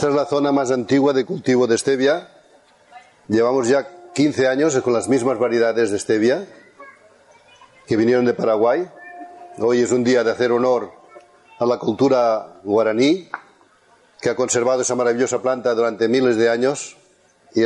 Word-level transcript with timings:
Esta 0.00 0.08
es 0.08 0.16
la 0.16 0.24
zona 0.24 0.50
más 0.50 0.70
antigua 0.70 1.12
de 1.12 1.26
cultivo 1.26 1.66
de 1.66 1.76
stevia. 1.76 2.30
Llevamos 3.28 3.68
ya 3.68 3.86
15 4.14 4.48
años 4.48 4.74
con 4.80 4.94
las 4.94 5.08
mismas 5.10 5.38
variedades 5.38 5.90
de 5.90 5.98
stevia 5.98 6.46
que 7.86 7.98
vinieron 7.98 8.24
de 8.24 8.32
Paraguay. 8.32 8.88
Hoy 9.58 9.80
es 9.82 9.92
un 9.92 10.02
día 10.02 10.24
de 10.24 10.30
hacer 10.30 10.52
honor 10.52 10.90
a 11.58 11.66
la 11.66 11.78
cultura 11.78 12.60
guaraní, 12.64 13.28
que 14.22 14.30
ha 14.30 14.34
conservado 14.34 14.80
esa 14.80 14.94
maravillosa 14.94 15.42
planta 15.42 15.74
durante 15.74 16.08
miles 16.08 16.36
de 16.38 16.48
años. 16.48 16.96
Y, 17.54 17.64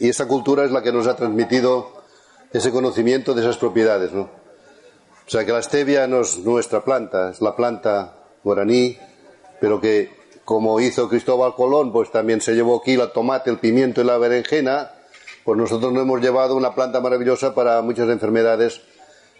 esa 0.00 0.26
cultura 0.26 0.64
es 0.64 0.72
la 0.72 0.82
que 0.82 0.90
nos 0.90 1.06
ha 1.06 1.14
transmitido 1.14 2.02
ese 2.52 2.72
conocimiento 2.72 3.32
de 3.32 3.42
esas 3.42 3.58
propiedades. 3.58 4.12
¿no? 4.12 4.22
O 4.22 5.30
sea 5.30 5.46
que 5.46 5.52
la 5.52 5.62
stevia 5.62 6.08
no 6.08 6.22
es 6.22 6.38
nuestra 6.38 6.82
planta, 6.82 7.30
es 7.30 7.40
la 7.40 7.54
planta 7.54 8.16
guaraní, 8.42 8.98
pero 9.60 9.80
que 9.80 10.18
como 10.50 10.80
hizo 10.80 11.08
Cristóbal 11.08 11.54
Colón, 11.54 11.92
pues 11.92 12.10
también 12.10 12.40
se 12.40 12.54
llevó 12.54 12.80
aquí 12.80 12.96
la 12.96 13.12
tomate, 13.12 13.50
el 13.50 13.60
pimiento 13.60 14.00
y 14.00 14.04
la 14.04 14.18
berenjena, 14.18 14.90
pues 15.44 15.56
nosotros 15.56 15.92
nos 15.92 16.02
hemos 16.02 16.20
llevado 16.20 16.56
una 16.56 16.74
planta 16.74 17.00
maravillosa 17.00 17.54
para 17.54 17.80
muchas 17.82 18.08
enfermedades 18.08 18.80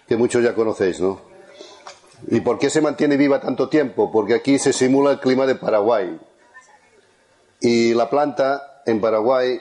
que 0.06 0.16
muchos 0.16 0.44
ya 0.44 0.54
conocéis, 0.54 1.00
¿no? 1.00 1.20
¿Y 2.28 2.38
por 2.42 2.60
qué 2.60 2.70
se 2.70 2.80
mantiene 2.80 3.16
viva 3.16 3.40
tanto 3.40 3.68
tiempo? 3.68 4.12
Porque 4.12 4.34
aquí 4.34 4.60
se 4.60 4.72
simula 4.72 5.10
el 5.10 5.18
clima 5.18 5.46
de 5.46 5.56
Paraguay. 5.56 6.16
Y 7.60 7.92
la 7.92 8.08
planta 8.08 8.82
en 8.86 9.00
Paraguay, 9.00 9.58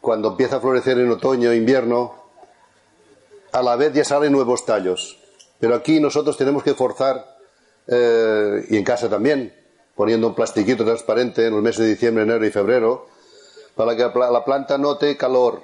cuando 0.00 0.28
empieza 0.28 0.58
a 0.58 0.60
florecer 0.60 1.00
en 1.00 1.10
otoño 1.10 1.50
e 1.50 1.56
invierno, 1.56 2.14
a 3.50 3.60
la 3.60 3.74
vez 3.74 3.92
ya 3.92 4.04
salen 4.04 4.30
nuevos 4.30 4.64
tallos. 4.64 5.18
Pero 5.58 5.74
aquí 5.74 5.98
nosotros 5.98 6.36
tenemos 6.36 6.62
que 6.62 6.74
forzar, 6.74 7.38
eh, 7.88 8.66
y 8.70 8.76
en 8.76 8.84
casa 8.84 9.08
también, 9.08 9.61
poniendo 10.02 10.26
un 10.26 10.34
plastiquito 10.34 10.84
transparente 10.84 11.46
en 11.46 11.54
los 11.54 11.62
meses 11.62 11.84
de 11.84 11.90
diciembre, 11.90 12.24
enero 12.24 12.44
y 12.44 12.50
febrero, 12.50 13.06
para 13.76 13.94
que 13.94 14.02
la 14.02 14.44
planta 14.44 14.76
note 14.76 15.16
calor. 15.16 15.62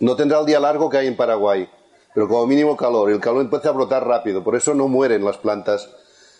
No 0.00 0.14
tendrá 0.14 0.40
el 0.40 0.44
día 0.44 0.60
largo 0.60 0.90
que 0.90 0.98
hay 0.98 1.06
en 1.06 1.16
Paraguay, 1.16 1.66
pero 2.14 2.28
como 2.28 2.46
mínimo 2.46 2.76
calor. 2.76 3.08
Y 3.08 3.14
el 3.14 3.20
calor 3.20 3.40
empieza 3.40 3.70
a 3.70 3.72
brotar 3.72 4.06
rápido, 4.06 4.44
por 4.44 4.56
eso 4.56 4.74
no 4.74 4.88
mueren 4.88 5.24
las 5.24 5.38
plantas. 5.38 5.88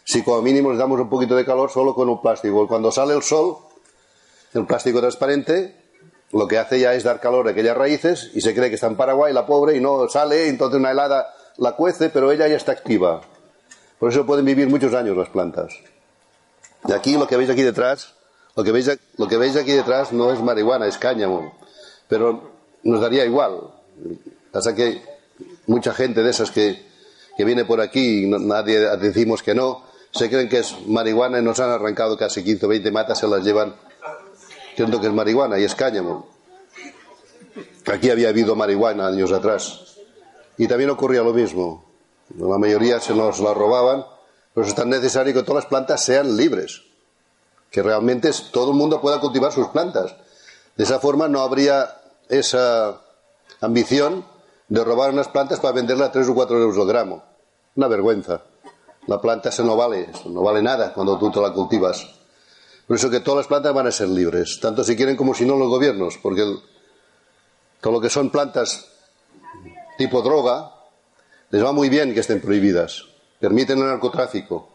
Si 0.04 0.22
como 0.22 0.42
mínimo 0.42 0.68
les 0.68 0.78
damos 0.78 1.00
un 1.00 1.08
poquito 1.08 1.34
de 1.36 1.46
calor 1.46 1.70
solo 1.70 1.94
con 1.94 2.10
un 2.10 2.20
plástico. 2.20 2.68
Cuando 2.68 2.92
sale 2.92 3.14
el 3.14 3.22
sol, 3.22 3.56
el 4.52 4.66
plástico 4.66 5.00
transparente 5.00 5.74
lo 6.32 6.46
que 6.48 6.58
hace 6.58 6.80
ya 6.80 6.92
es 6.92 7.02
dar 7.02 7.18
calor 7.18 7.48
a 7.48 7.52
aquellas 7.52 7.78
raíces 7.78 8.30
y 8.34 8.42
se 8.42 8.54
cree 8.54 8.68
que 8.68 8.74
está 8.74 8.88
en 8.88 8.96
Paraguay 8.96 9.32
la 9.32 9.46
pobre 9.46 9.74
y 9.74 9.80
no 9.80 10.06
sale, 10.10 10.48
entonces 10.48 10.78
una 10.78 10.90
helada 10.90 11.32
la 11.56 11.76
cuece, 11.76 12.10
pero 12.10 12.30
ella 12.30 12.46
ya 12.46 12.56
está 12.56 12.72
activa. 12.72 13.22
Por 13.98 14.10
eso 14.10 14.26
pueden 14.26 14.44
vivir 14.44 14.68
muchos 14.68 14.92
años 14.92 15.16
las 15.16 15.30
plantas. 15.30 15.72
Y 16.88 16.92
aquí 16.92 17.16
lo 17.16 17.26
que 17.26 17.36
veis 17.36 17.50
aquí 17.50 17.62
detrás, 17.62 18.14
lo 18.56 18.64
que 18.64 18.72
veis, 18.72 18.90
lo 19.16 19.28
que 19.28 19.36
veis 19.36 19.56
aquí 19.56 19.72
detrás 19.72 20.12
no 20.12 20.32
es 20.32 20.40
marihuana, 20.40 20.86
es 20.86 20.98
cáñamo. 20.98 21.56
Pero 22.08 22.50
nos 22.82 23.00
daría 23.00 23.24
igual. 23.24 23.60
Pasa 24.50 24.74
que 24.74 25.02
mucha 25.66 25.94
gente 25.94 26.22
de 26.22 26.30
esas 26.30 26.50
que, 26.50 26.84
que 27.36 27.44
viene 27.44 27.64
por 27.64 27.80
aquí 27.80 28.24
y 28.24 28.26
nadie 28.26 28.78
decimos 28.96 29.42
que 29.42 29.54
no, 29.54 29.84
se 30.10 30.28
creen 30.28 30.48
que 30.48 30.58
es 30.58 30.76
marihuana 30.86 31.38
y 31.38 31.42
nos 31.42 31.60
han 31.60 31.70
arrancado 31.70 32.16
casi 32.18 32.44
15 32.44 32.66
o 32.66 32.68
20 32.68 32.90
matas, 32.90 33.18
se 33.18 33.28
las 33.28 33.44
llevan 33.44 33.74
creyendo 34.74 35.00
que 35.00 35.06
es 35.06 35.12
marihuana 35.12 35.58
y 35.58 35.64
es 35.64 35.74
cáñamo. 35.74 36.26
Aquí 37.86 38.10
había 38.10 38.28
habido 38.28 38.54
marihuana 38.54 39.08
años 39.08 39.32
atrás. 39.32 39.96
Y 40.56 40.68
también 40.68 40.90
ocurría 40.90 41.22
lo 41.22 41.32
mismo. 41.32 41.84
La 42.38 42.58
mayoría 42.58 43.00
se 43.00 43.14
nos 43.14 43.40
la 43.40 43.54
robaban 43.54 44.04
pero 44.54 44.66
es 44.66 44.74
tan 44.74 44.90
necesario 44.90 45.32
que 45.32 45.42
todas 45.42 45.64
las 45.64 45.70
plantas 45.70 46.04
sean 46.04 46.36
libres, 46.36 46.82
que 47.70 47.82
realmente 47.82 48.30
todo 48.50 48.70
el 48.72 48.76
mundo 48.76 49.00
pueda 49.00 49.20
cultivar 49.20 49.52
sus 49.52 49.68
plantas. 49.68 50.14
De 50.76 50.84
esa 50.84 51.00
forma 51.00 51.28
no 51.28 51.40
habría 51.40 52.00
esa 52.28 53.00
ambición 53.60 54.24
de 54.68 54.84
robar 54.84 55.10
unas 55.10 55.28
plantas 55.28 55.60
para 55.60 55.74
venderlas 55.74 56.10
a 56.10 56.12
3 56.12 56.28
o 56.28 56.34
4 56.34 56.58
euros 56.58 56.76
el 56.76 56.86
gramo. 56.86 57.22
Una 57.76 57.88
vergüenza. 57.88 58.42
La 59.06 59.20
planta 59.20 59.50
se 59.50 59.64
no 59.64 59.76
vale, 59.76 60.10
no 60.26 60.42
vale 60.42 60.62
nada 60.62 60.92
cuando 60.92 61.18
tú 61.18 61.30
te 61.30 61.40
la 61.40 61.52
cultivas. 61.52 62.06
Por 62.86 62.96
eso 62.96 63.10
que 63.10 63.20
todas 63.20 63.38
las 63.38 63.46
plantas 63.46 63.74
van 63.74 63.86
a 63.86 63.90
ser 63.90 64.08
libres, 64.08 64.60
tanto 64.60 64.84
si 64.84 64.96
quieren 64.96 65.16
como 65.16 65.34
si 65.34 65.46
no 65.46 65.56
los 65.56 65.68
gobiernos, 65.68 66.18
porque 66.22 66.42
todo 67.80 67.92
lo 67.92 68.00
que 68.00 68.10
son 68.10 68.30
plantas 68.30 68.86
tipo 69.98 70.22
droga 70.22 70.72
les 71.50 71.64
va 71.64 71.72
muy 71.72 71.88
bien 71.88 72.14
que 72.14 72.20
estén 72.20 72.40
prohibidas 72.40 73.11
permiten 73.42 73.76
el 73.80 73.86
narcotráfico. 73.86 74.68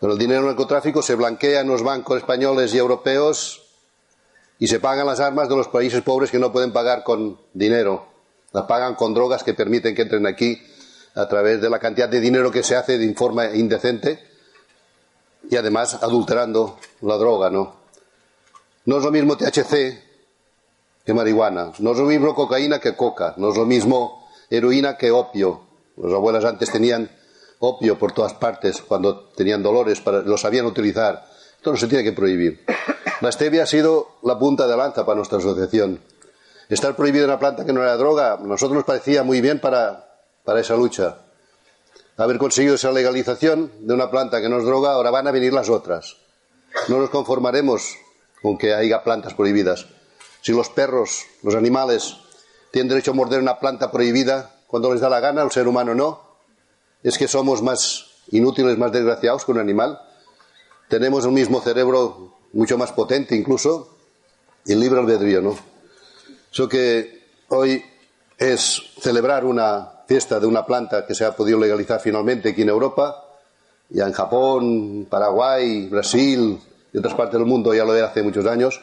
Pero 0.00 0.14
el 0.14 0.18
dinero 0.18 0.40
del 0.40 0.48
narcotráfico 0.48 1.02
se 1.02 1.14
blanquea 1.14 1.60
en 1.60 1.68
los 1.68 1.82
bancos 1.82 2.16
españoles 2.16 2.72
y 2.72 2.78
europeos 2.78 3.66
y 4.58 4.66
se 4.66 4.80
pagan 4.80 5.04
las 5.04 5.20
armas 5.20 5.50
de 5.50 5.56
los 5.56 5.68
países 5.68 6.00
pobres 6.00 6.30
que 6.30 6.38
no 6.38 6.52
pueden 6.52 6.72
pagar 6.72 7.04
con 7.04 7.38
dinero. 7.52 8.06
Las 8.52 8.64
pagan 8.64 8.94
con 8.94 9.12
drogas 9.12 9.44
que 9.44 9.52
permiten 9.52 9.94
que 9.94 10.00
entren 10.00 10.26
aquí 10.26 10.58
a 11.14 11.28
través 11.28 11.60
de 11.60 11.68
la 11.68 11.78
cantidad 11.78 12.08
de 12.08 12.18
dinero 12.18 12.50
que 12.50 12.62
se 12.62 12.76
hace 12.76 12.96
de 12.96 13.12
forma 13.12 13.44
indecente 13.54 14.24
y 15.50 15.56
además 15.56 16.02
adulterando 16.02 16.78
la 17.02 17.18
droga, 17.18 17.50
¿no? 17.50 17.74
No 18.86 18.96
es 18.96 19.04
lo 19.04 19.10
mismo 19.10 19.36
THC 19.36 20.02
que 21.04 21.12
marihuana, 21.12 21.72
no 21.78 21.92
es 21.92 21.98
lo 21.98 22.04
mismo 22.04 22.34
cocaína 22.34 22.78
que 22.78 22.96
coca, 22.96 23.34
no 23.36 23.50
es 23.50 23.56
lo 23.58 23.66
mismo 23.66 24.30
heroína 24.48 24.96
que 24.96 25.10
opio. 25.10 25.60
Las 25.98 26.14
abuelas 26.14 26.46
antes 26.46 26.70
tenían 26.70 27.10
opio 27.58 27.98
por 27.98 28.12
todas 28.12 28.34
partes 28.34 28.82
cuando 28.82 29.28
tenían 29.36 29.62
dolores, 29.62 30.00
para, 30.00 30.20
lo 30.20 30.36
sabían 30.36 30.66
utilizar. 30.66 31.26
Esto 31.56 31.70
no 31.70 31.76
se 31.76 31.86
tiene 31.86 32.04
que 32.04 32.12
prohibir. 32.12 32.64
La 33.20 33.32
stevia 33.32 33.62
ha 33.62 33.66
sido 33.66 34.16
la 34.22 34.38
punta 34.38 34.66
de 34.66 34.76
lanza 34.76 35.06
para 35.06 35.16
nuestra 35.16 35.38
asociación. 35.38 36.00
Estar 36.68 36.96
prohibida 36.96 37.24
una 37.24 37.38
planta 37.38 37.64
que 37.64 37.72
no 37.72 37.82
era 37.82 37.96
droga, 37.96 38.34
a 38.34 38.36
nosotros 38.38 38.76
nos 38.76 38.84
parecía 38.84 39.22
muy 39.22 39.40
bien 39.40 39.60
para, 39.60 40.18
para 40.44 40.60
esa 40.60 40.76
lucha. 40.76 41.18
Haber 42.16 42.38
conseguido 42.38 42.74
esa 42.74 42.92
legalización 42.92 43.72
de 43.80 43.94
una 43.94 44.10
planta 44.10 44.40
que 44.40 44.48
no 44.48 44.58
es 44.58 44.64
droga, 44.64 44.92
ahora 44.92 45.10
van 45.10 45.26
a 45.26 45.32
venir 45.32 45.52
las 45.52 45.68
otras. 45.68 46.16
No 46.88 46.98
nos 46.98 47.10
conformaremos 47.10 47.96
con 48.42 48.58
que 48.58 48.74
haya 48.74 49.02
plantas 49.02 49.34
prohibidas. 49.34 49.86
Si 50.42 50.52
los 50.52 50.68
perros, 50.68 51.24
los 51.42 51.54
animales, 51.54 52.16
tienen 52.70 52.88
derecho 52.88 53.12
a 53.12 53.14
morder 53.14 53.40
una 53.40 53.58
planta 53.58 53.90
prohibida 53.90 54.50
cuando 54.66 54.92
les 54.92 55.00
da 55.00 55.08
la 55.08 55.20
gana, 55.20 55.42
el 55.42 55.50
ser 55.50 55.68
humano 55.68 55.94
no, 55.94 56.23
es 57.04 57.18
que 57.18 57.28
somos 57.28 57.62
más 57.62 58.06
inútiles, 58.30 58.78
más 58.78 58.90
desgraciados 58.90 59.44
que 59.44 59.52
un 59.52 59.58
animal. 59.58 60.00
Tenemos 60.88 61.24
el 61.26 61.32
mismo 61.32 61.60
cerebro, 61.60 62.34
mucho 62.54 62.78
más 62.78 62.92
potente 62.92 63.36
incluso, 63.36 63.96
y 64.64 64.74
libre 64.74 65.00
albedrío, 65.00 65.42
¿no? 65.42 65.56
Eso 66.50 66.68
que 66.68 67.26
hoy 67.48 67.84
es 68.38 68.82
celebrar 69.00 69.44
una 69.44 69.90
fiesta 70.08 70.40
de 70.40 70.46
una 70.46 70.64
planta 70.64 71.06
que 71.06 71.14
se 71.14 71.24
ha 71.26 71.36
podido 71.36 71.58
legalizar 71.58 72.00
finalmente 72.00 72.50
aquí 72.50 72.62
en 72.62 72.70
Europa, 72.70 73.22
ya 73.90 74.06
en 74.06 74.12
Japón, 74.12 75.06
Paraguay, 75.10 75.86
Brasil 75.88 76.58
y 76.92 76.98
otras 76.98 77.14
partes 77.14 77.38
del 77.38 77.46
mundo 77.46 77.74
ya 77.74 77.84
lo 77.84 77.92
de 77.92 78.02
hace 78.02 78.22
muchos 78.22 78.46
años. 78.46 78.80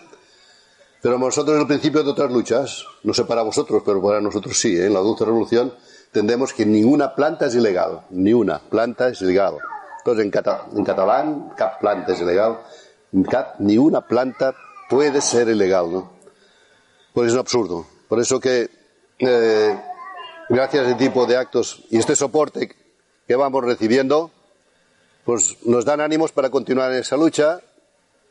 Pero 1.01 1.17
nosotros 1.17 1.55
es 1.55 1.61
el 1.61 1.67
principio 1.67 2.03
de 2.03 2.11
otras 2.11 2.31
luchas, 2.31 2.85
no 3.03 3.13
sé 3.15 3.25
para 3.25 3.41
vosotros, 3.41 3.81
pero 3.83 3.99
para 3.99 4.21
nosotros 4.21 4.59
sí, 4.59 4.77
¿eh? 4.77 4.85
en 4.85 4.93
la 4.93 4.99
dulce 4.99 5.25
revolución 5.25 5.73
entendemos 6.11 6.51
que 6.51 6.65
ninguna 6.65 7.15
planta 7.15 7.45
es 7.45 7.55
ilegal, 7.55 8.01
ni 8.09 8.33
una 8.33 8.59
planta 8.59 9.07
es 9.07 9.21
ilegal. 9.21 9.57
Entonces, 9.99 10.25
en, 10.25 10.83
catalán, 10.83 11.53
cap 11.55 11.79
planta 11.79 12.11
es 12.11 12.19
ilegal, 12.19 12.59
cap, 13.29 13.55
ni 13.59 13.77
una 13.77 14.01
planta 14.05 14.53
puede 14.89 15.21
ser 15.21 15.47
ilegal, 15.47 15.89
¿no? 15.89 16.11
Pues 17.13 17.27
es 17.27 17.33
un 17.33 17.39
absurdo. 17.39 17.85
Por 18.09 18.19
eso 18.19 18.41
que, 18.41 18.69
eh, 19.19 19.79
gracias 20.49 20.85
a 20.85 20.89
este 20.89 21.05
tipo 21.05 21.25
de 21.25 21.37
actos 21.37 21.81
y 21.89 21.97
este 21.97 22.17
soporte 22.17 22.75
que 23.25 23.35
vamos 23.37 23.63
recibiendo, 23.63 24.31
pues 25.23 25.65
nos 25.65 25.85
dan 25.85 26.01
ánimos 26.01 26.33
para 26.33 26.49
continuar 26.49 26.91
en 26.91 26.99
esa 26.99 27.15
lucha 27.15 27.61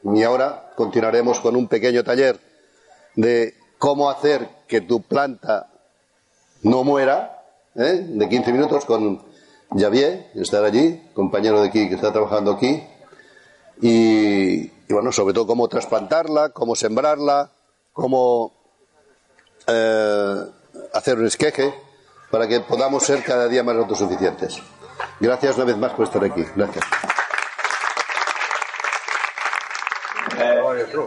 y 0.02 0.22
ahora 0.22 0.72
continuaremos 0.76 1.40
con 1.40 1.56
un 1.56 1.66
pequeño 1.66 2.04
taller 2.04 2.38
de 3.14 3.54
cómo 3.78 4.10
hacer 4.10 4.46
que 4.68 4.82
tu 4.82 5.00
planta 5.00 5.70
no 6.62 6.84
muera 6.84 7.39
¿eh? 7.74 8.04
de 8.06 8.28
15 8.28 8.52
minutos 8.52 8.84
con 8.84 9.22
Javier, 9.76 10.30
estar 10.34 10.64
allí, 10.64 11.00
compañero 11.14 11.60
de 11.60 11.68
aquí 11.68 11.88
que 11.88 11.94
está 11.94 12.12
trabajando 12.12 12.52
aquí. 12.52 12.82
Y, 13.80 14.68
bueno, 14.88 15.12
sobre 15.12 15.32
todo 15.32 15.46
cómo 15.46 15.68
trasplantarla, 15.68 16.50
cómo 16.50 16.74
sembrarla, 16.74 17.50
cómo 17.92 18.52
eh, 19.66 20.36
hacer 20.92 21.18
un 21.18 21.26
esqueje 21.26 21.72
para 22.30 22.46
que 22.46 22.60
podamos 22.60 23.04
ser 23.04 23.22
cada 23.22 23.48
día 23.48 23.62
más 23.62 23.76
autosuficientes. 23.76 24.60
Gracias 25.18 25.56
una 25.56 25.64
vez 25.66 25.76
más 25.76 25.92
por 25.92 26.06
estar 26.06 26.24
aquí. 26.24 26.44
Gracias. 26.56 26.84
Eh, 30.38 30.60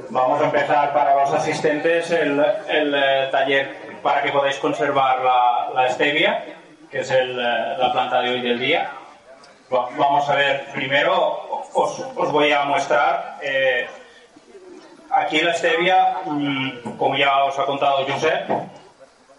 vamos 0.09 0.41
a 0.41 0.45
empezar 0.45 0.93
para 0.93 1.15
los 1.15 1.33
asistentes 1.33 2.09
el, 2.11 2.39
el 2.69 3.31
taller 3.31 3.92
para 4.03 4.21
que 4.21 4.31
podáis 4.31 4.57
conservar 4.59 5.23
la, 5.23 5.69
la 5.73 5.89
stevia, 5.89 6.43
que 6.91 6.99
es 6.99 7.09
eh, 7.09 7.23
la 7.25 7.91
planta 7.91 8.21
de 8.21 8.29
hoy 8.31 8.41
del 8.41 8.59
día. 8.59 8.91
Vamos 9.69 10.29
a 10.29 10.35
ver, 10.35 10.65
primero 10.73 11.65
os, 11.73 11.99
os 12.15 12.31
voy 12.31 12.51
a 12.51 12.65
mostrar 12.65 13.39
eh, 13.41 13.87
aquí 15.09 15.39
la 15.39 15.53
stevia, 15.53 16.17
mm, 16.25 16.97
como 16.97 17.15
ya 17.15 17.45
os 17.45 17.57
ha 17.57 17.65
contado 17.65 18.05
Josep, 18.05 18.49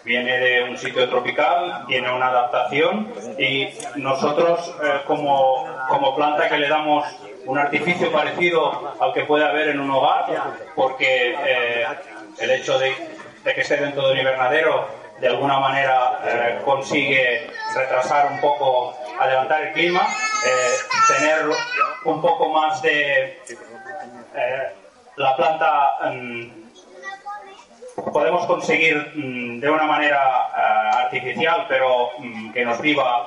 viene 0.02 0.38
de 0.38 0.64
un 0.64 0.76
sitio 0.76 1.08
tropical, 1.08 1.84
tiene 1.86 2.10
una 2.10 2.28
adaptación 2.28 3.12
y 3.38 3.68
nosotros 3.96 4.74
eh, 4.82 5.02
como, 5.06 6.16
planta 6.16 6.48
que 6.48 6.58
le 6.58 6.68
damos 6.68 7.04
un 7.46 7.58
artificio 7.58 8.10
parecido 8.10 8.96
al 8.98 9.12
que 9.12 9.24
puede 9.24 9.44
haber 9.44 9.68
en 9.68 9.80
un 9.80 9.90
hogar, 9.90 10.26
porque 10.74 11.36
el 12.38 12.50
hecho 12.50 12.78
de, 12.78 13.13
que 13.52 13.60
esté 13.60 13.76
dentro 13.76 14.06
de 14.06 14.12
un 14.12 14.18
invernadero 14.18 14.88
de 15.20 15.28
alguna 15.28 15.58
manera 15.58 16.20
eh, 16.24 16.58
consigue 16.64 17.46
retrasar 17.74 18.32
un 18.32 18.40
poco, 18.40 18.96
adelantar 19.20 19.62
el 19.62 19.72
clima, 19.72 20.06
tener 21.08 21.46
un 22.04 22.20
poco 22.20 22.48
más 22.48 22.80
de 22.82 23.38
la 25.16 25.36
planta. 25.36 25.98
Mm, 26.10 26.64
podemos 28.12 28.46
conseguir 28.46 29.12
mm, 29.14 29.60
de 29.60 29.70
una 29.70 29.84
manera 29.84 30.48
eh, 30.56 30.96
artificial, 30.96 31.66
pero 31.68 32.10
mm, 32.18 32.52
que 32.52 32.64
nos 32.64 32.80
viva 32.80 33.26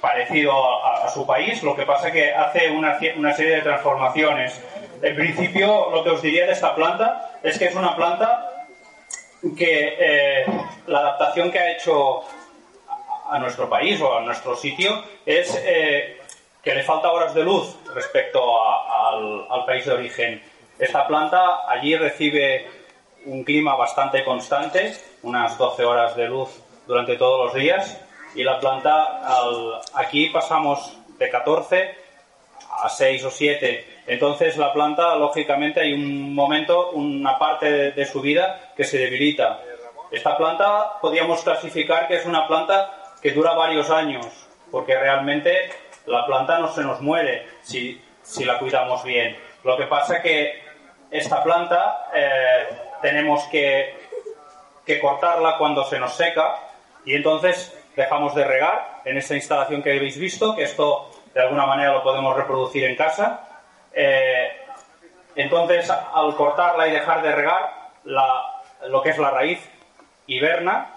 parecido 0.00 0.52
a, 0.84 1.08
su 1.10 1.26
país. 1.26 1.62
Lo 1.62 1.76
que 1.76 1.84
pasa 1.84 2.08
es 2.08 2.14
que 2.14 2.34
hace 2.34 2.70
una, 2.70 2.98
una, 3.16 3.32
serie 3.34 3.56
de 3.56 3.62
transformaciones. 3.62 4.62
En 5.02 5.14
principio, 5.14 5.90
lo 5.90 6.02
que 6.04 6.10
os 6.10 6.22
diría 6.22 6.46
de 6.46 6.52
esta 6.52 6.74
planta 6.74 7.32
es 7.42 7.58
que 7.58 7.66
es 7.66 7.74
una 7.74 7.96
planta 7.96 8.39
que 9.56 9.96
eh, 9.98 10.46
la 10.86 10.98
adaptación 10.98 11.50
que 11.50 11.58
ha 11.58 11.72
hecho 11.72 12.22
a, 13.28 13.38
nuestro 13.38 13.68
país 13.68 14.00
o 14.00 14.18
a 14.18 14.20
nuestro 14.20 14.56
sitio 14.56 15.02
es 15.24 15.60
eh, 15.64 16.20
que 16.62 16.74
le 16.74 16.82
falta 16.82 17.10
horas 17.10 17.34
de 17.34 17.44
luz 17.44 17.76
respecto 17.94 18.40
al, 18.62 19.46
al 19.48 19.64
país 19.64 19.84
de 19.86 19.92
origen. 19.92 20.42
Esta 20.78 21.06
planta 21.06 21.68
allí 21.68 21.96
recibe 21.96 22.66
un 23.26 23.44
clima 23.44 23.76
bastante 23.76 24.24
constante, 24.24 24.94
unas 25.22 25.56
12 25.58 25.84
horas 25.84 26.16
de 26.16 26.26
luz 26.26 26.48
durante 26.86 27.16
todos 27.16 27.46
los 27.46 27.54
días 27.54 28.00
y 28.34 28.42
la 28.44 28.60
planta 28.60 29.20
aquí 29.94 30.28
pasamos 30.28 30.96
de 31.18 31.30
14 31.30 31.94
a 32.82 32.88
6 32.88 33.24
o 33.24 33.30
7. 33.30 33.99
Entonces 34.10 34.56
la 34.56 34.72
planta, 34.72 35.14
lógicamente, 35.14 35.82
hay 35.82 35.92
un 35.92 36.34
momento, 36.34 36.90
una 36.90 37.38
parte 37.38 37.92
de, 37.92 38.06
su 38.06 38.20
vida 38.20 38.72
que 38.76 38.82
se 38.82 38.98
debilita. 38.98 39.60
Esta 40.10 40.36
planta 40.36 40.98
podríamos 41.00 41.44
clasificar 41.44 42.08
que 42.08 42.16
es 42.16 42.26
una 42.26 42.48
planta 42.48 43.14
que 43.22 43.30
dura 43.30 43.52
varios 43.52 43.88
años, 43.88 44.26
porque 44.68 44.98
realmente 44.98 45.70
la 46.06 46.26
planta 46.26 46.58
no 46.58 46.66
se 46.72 46.82
nos 46.82 47.00
muere 47.00 47.46
si, 47.62 48.02
si 48.20 48.44
la 48.44 48.58
cuidamos 48.58 49.04
bien. 49.04 49.36
Lo 49.62 49.76
que 49.76 49.86
pasa 49.86 50.20
que 50.20 50.60
esta 51.12 51.40
planta 51.44 52.08
eh, 52.12 52.66
tenemos 53.02 53.44
que, 53.44 53.94
cortarla 55.00 55.56
cuando 55.56 55.84
se 55.84 56.00
nos 56.00 56.14
seca 56.14 56.56
y 57.04 57.14
entonces 57.14 57.80
dejamos 57.94 58.34
de 58.34 58.42
regar 58.42 59.02
en 59.04 59.18
esta 59.18 59.36
instalación 59.36 59.84
que 59.84 59.96
habéis 59.96 60.18
visto, 60.18 60.56
que 60.56 60.64
esto 60.64 61.12
de 61.32 61.42
alguna 61.42 61.64
manera 61.64 61.92
lo 61.92 62.02
podemos 62.02 62.34
reproducir 62.34 62.82
en 62.82 62.96
casa. 62.96 63.46
Eh, 63.92 64.50
entonces, 65.34 65.90
al 65.90 66.34
cortarla 66.36 66.88
y 66.88 66.92
dejar 66.92 67.22
de 67.22 67.32
regar, 67.32 67.90
lo 68.04 69.02
que 69.02 69.10
es 69.10 69.18
la 69.18 69.30
raíz 69.30 69.60
hiberna, 70.26 70.94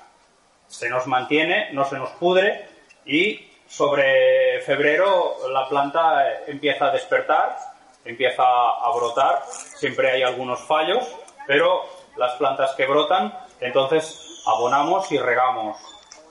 se 0.67 0.89
nos 0.89 1.07
mantiene, 1.07 1.71
no 1.71 1.85
se 1.85 1.97
nos 1.97 2.09
pudre 2.11 2.67
y 3.05 3.49
sobre 3.67 4.61
febrero 4.61 5.35
la 5.49 5.67
planta 5.67 6.45
empieza 6.47 6.85
a 6.85 6.91
despertar, 6.91 7.57
empieza 8.05 8.43
a 8.43 8.91
brotar, 8.95 9.43
siempre 9.47 10.11
hay 10.11 10.23
algunos 10.23 10.61
fallos, 10.61 11.07
pero 11.47 11.83
las 12.17 12.33
plantas 12.33 12.73
que 12.75 12.85
brotan, 12.85 13.37
entonces 13.59 14.43
abonamos 14.45 15.11
y 15.11 15.17
regamos. 15.17 15.77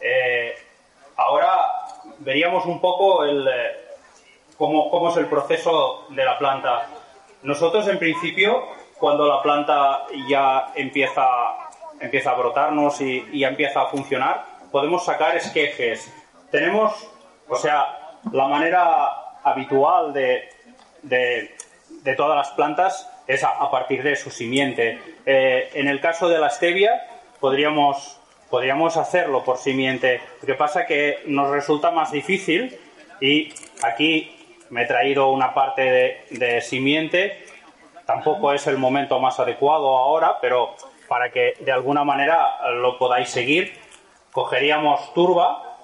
Eh, 0.00 0.54
ahora 1.16 1.72
veríamos 2.18 2.66
un 2.66 2.80
poco 2.80 3.24
el, 3.24 3.48
eh, 4.52 4.88
cómo, 4.90 5.10
es 5.10 5.16
el 5.16 5.26
proceso 5.26 6.06
de 6.10 6.24
la 6.24 6.38
planta. 6.38 6.86
Nosotros, 7.42 7.86
en 7.88 7.98
principio, 7.98 8.62
cuando 8.98 9.26
la 9.26 9.42
planta 9.42 10.04
ya 10.28 10.72
empieza, 10.74 11.24
empieza 12.00 12.30
a 12.30 12.34
brotarnos 12.34 13.00
y, 13.00 13.38
ya 13.38 13.48
empieza 13.48 13.82
a 13.82 13.86
funcionar, 13.86 14.44
podemos 14.70 15.04
sacar 15.04 15.36
esquejes. 15.36 16.12
Tenemos, 16.50 17.08
o 17.48 17.56
sea, 17.56 18.18
la 18.30 18.46
manera 18.46 19.38
habitual 19.42 20.12
de, 20.12 20.48
de 21.02 22.14
todas 22.14 22.36
las 22.36 22.50
plantas 22.50 23.08
es 23.26 23.44
a, 23.44 23.70
partir 23.70 24.02
de 24.02 24.16
su 24.16 24.30
simiente. 24.30 24.98
Eh, 25.24 25.70
en 25.74 25.88
el 25.88 26.00
caso 26.00 26.28
de 26.28 26.38
la 26.38 26.50
stevia, 26.50 26.90
podríamos, 27.40 28.18
podríamos 28.50 28.96
hacerlo 28.96 29.44
por 29.44 29.58
simiente. 29.58 30.20
Lo 30.40 30.46
que 30.46 30.54
pasa 30.54 30.86
que 30.86 31.20
nos 31.26 31.50
resulta 31.50 31.90
más 31.90 32.12
difícil 32.12 32.78
y 33.20 33.52
aquí 33.82 34.41
me 34.72 34.84
he 34.84 34.86
traído 34.86 35.30
una 35.30 35.52
parte 35.52 36.24
de, 36.30 36.60
simiente. 36.62 37.44
Tampoco 38.06 38.54
es 38.54 38.66
el 38.66 38.78
momento 38.78 39.20
más 39.20 39.38
adecuado 39.38 39.98
ahora, 39.98 40.38
pero 40.40 40.74
para 41.08 41.30
que 41.30 41.54
de 41.60 41.72
alguna 41.72 42.04
manera 42.04 42.70
lo 42.70 42.96
podáis 42.96 43.28
seguir, 43.28 43.74
cogeríamos 44.32 45.12
turba, 45.12 45.76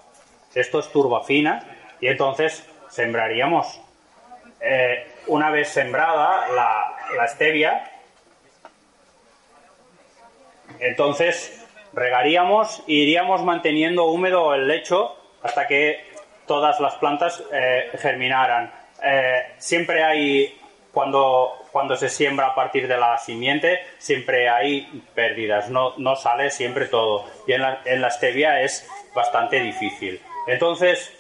esto 0.55 0.79
es 0.79 0.91
turba 0.91 1.23
fina, 1.23 1.63
y 2.01 2.07
entonces 2.07 2.67
sembraríamos 2.89 3.79
eh, 4.59 5.07
una 5.27 5.51
vez 5.51 5.69
sembrada 5.69 6.49
la, 6.49 6.97
la 7.15 7.29
stevia, 7.29 7.93
entonces 10.81 11.63
regaríamos 11.93 12.83
e 12.89 12.93
iríamos 12.93 13.45
manteniendo 13.45 14.07
húmedo 14.07 14.55
el 14.55 14.67
lecho 14.67 15.15
hasta 15.43 15.67
que 15.67 16.09
todas 16.47 16.81
las 16.81 16.95
plantas 16.95 17.45
eh, 17.53 17.91
germinaran. 17.99 18.78
Eh, 19.03 19.55
siempre 19.59 20.03
hay, 20.03 20.59
cuando, 20.93 21.53
cuando 21.73 21.97
se 21.97 22.09
siembra 22.09 22.49
a 22.49 22.55
partir 22.55 22.89
de 22.89 22.97
la 22.97 23.19
simiente, 23.19 23.81
siempre 23.99 24.49
hay 24.49 25.05
pérdidas, 25.15 25.71
no, 25.71 25.95
no 25.99 26.17
sale 26.17 26.51
siempre 26.51 26.87
todo. 26.87 27.25
Y 27.47 27.53
en 27.53 27.63
la, 27.63 27.81
en 27.85 28.01
la 28.01 28.11
stevia 28.11 28.61
es 28.63 28.89
bastante 29.15 29.61
difícil. 29.61 30.21
Entonces, 30.47 31.13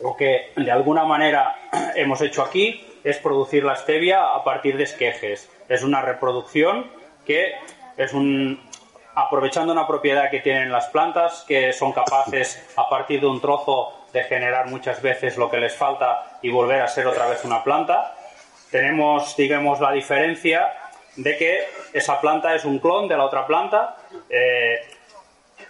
lo 0.00 0.16
que 0.16 0.52
de 0.56 0.70
alguna 0.70 1.04
manera 1.04 1.56
hemos 1.94 2.20
hecho 2.20 2.42
aquí 2.42 2.84
es 3.04 3.18
producir 3.18 3.64
la 3.64 3.76
stevia 3.76 4.34
a 4.34 4.44
partir 4.44 4.76
de 4.76 4.84
esquejes. 4.84 5.50
Es 5.68 5.82
una 5.82 6.02
reproducción 6.02 6.90
que 7.26 7.54
es 7.96 8.12
un 8.12 8.60
aprovechando 9.14 9.72
una 9.72 9.86
propiedad 9.86 10.30
que 10.30 10.40
tienen 10.40 10.72
las 10.72 10.86
plantas, 10.86 11.44
que 11.46 11.72
son 11.72 11.92
capaces 11.92 12.72
a 12.76 12.88
partir 12.88 13.20
de 13.20 13.26
un 13.26 13.40
trozo 13.40 13.92
de 14.12 14.24
generar 14.24 14.66
muchas 14.66 15.00
veces 15.00 15.36
lo 15.36 15.50
que 15.50 15.58
les 15.58 15.74
falta 15.74 16.38
y 16.42 16.50
volver 16.50 16.82
a 16.82 16.88
ser 16.88 17.06
otra 17.06 17.26
vez 17.26 17.44
una 17.44 17.62
planta. 17.64 18.14
Tenemos, 18.70 19.36
digamos, 19.36 19.80
la 19.80 19.92
diferencia 19.92 20.72
de 21.16 21.36
que 21.36 21.64
esa 21.92 22.20
planta 22.20 22.54
es 22.54 22.64
un 22.64 22.78
clon 22.78 23.08
de 23.08 23.16
la 23.16 23.24
otra 23.24 23.46
planta, 23.46 23.96
eh, 24.28 24.80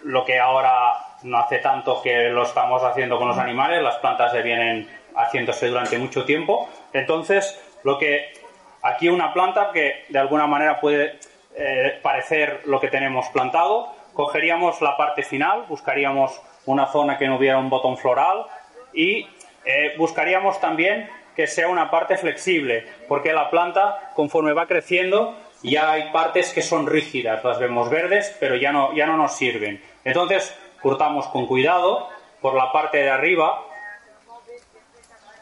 lo 0.03 0.23
que 0.25 0.39
ahora 0.39 0.93
no 1.23 1.37
hace 1.37 1.59
tanto 1.59 2.01
que 2.01 2.29
lo 2.29 2.43
estamos 2.43 2.83
haciendo 2.83 3.17
con 3.17 3.27
los 3.27 3.37
animales, 3.37 3.81
las 3.81 3.97
plantas 3.97 4.31
se 4.31 4.41
vienen 4.41 4.89
haciéndose 5.15 5.67
durante 5.67 5.97
mucho 5.97 6.25
tiempo. 6.25 6.69
Entonces, 6.91 7.61
lo 7.83 7.97
que 7.97 8.33
aquí 8.81 9.09
una 9.09 9.33
planta 9.33 9.71
que 9.73 10.05
de 10.09 10.19
alguna 10.19 10.47
manera 10.47 10.79
puede 10.79 11.19
eh, 11.55 11.99
parecer 12.01 12.61
lo 12.65 12.79
que 12.79 12.87
tenemos 12.87 13.27
plantado, 13.29 13.93
cogeríamos 14.13 14.81
la 14.81 14.97
parte 14.97 15.23
final, 15.23 15.65
buscaríamos 15.67 16.41
una 16.65 16.87
zona 16.87 17.17
que 17.17 17.27
no 17.27 17.37
hubiera 17.37 17.57
un 17.57 17.69
botón 17.69 17.97
floral 17.97 18.45
y 18.93 19.27
eh, 19.65 19.93
buscaríamos 19.97 20.59
también 20.59 21.09
que 21.35 21.47
sea 21.47 21.67
una 21.67 21.89
parte 21.89 22.17
flexible, 22.17 22.85
porque 23.07 23.33
la 23.33 23.49
planta, 23.49 24.11
conforme 24.15 24.53
va 24.53 24.67
creciendo, 24.67 25.35
ya 25.63 25.91
hay 25.91 26.11
partes 26.11 26.53
que 26.53 26.61
son 26.61 26.85
rígidas, 26.85 27.43
las 27.43 27.57
vemos 27.57 27.89
verdes, 27.89 28.35
pero 28.39 28.55
ya 28.55 28.71
no, 28.71 28.93
ya 28.93 29.07
no 29.07 29.17
nos 29.17 29.35
sirven. 29.35 29.81
Entonces, 30.03 30.55
cortamos 30.81 31.27
con 31.27 31.47
cuidado 31.47 32.09
por 32.41 32.53
la 32.53 32.71
parte 32.71 32.97
de 32.97 33.09
arriba. 33.09 33.63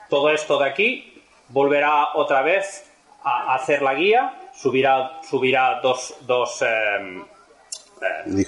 Todo 0.09 0.29
esto 0.29 0.59
de 0.59 0.69
aquí 0.69 1.23
volverá 1.49 2.09
otra 2.13 2.41
vez 2.41 2.89
a 3.23 3.55
hacer 3.55 3.81
la 3.81 3.95
guía, 3.95 4.33
subirá, 4.53 5.19
subirá 5.23 5.79
dos, 5.81 6.15
dos, 6.21 6.63
em, 8.01 8.39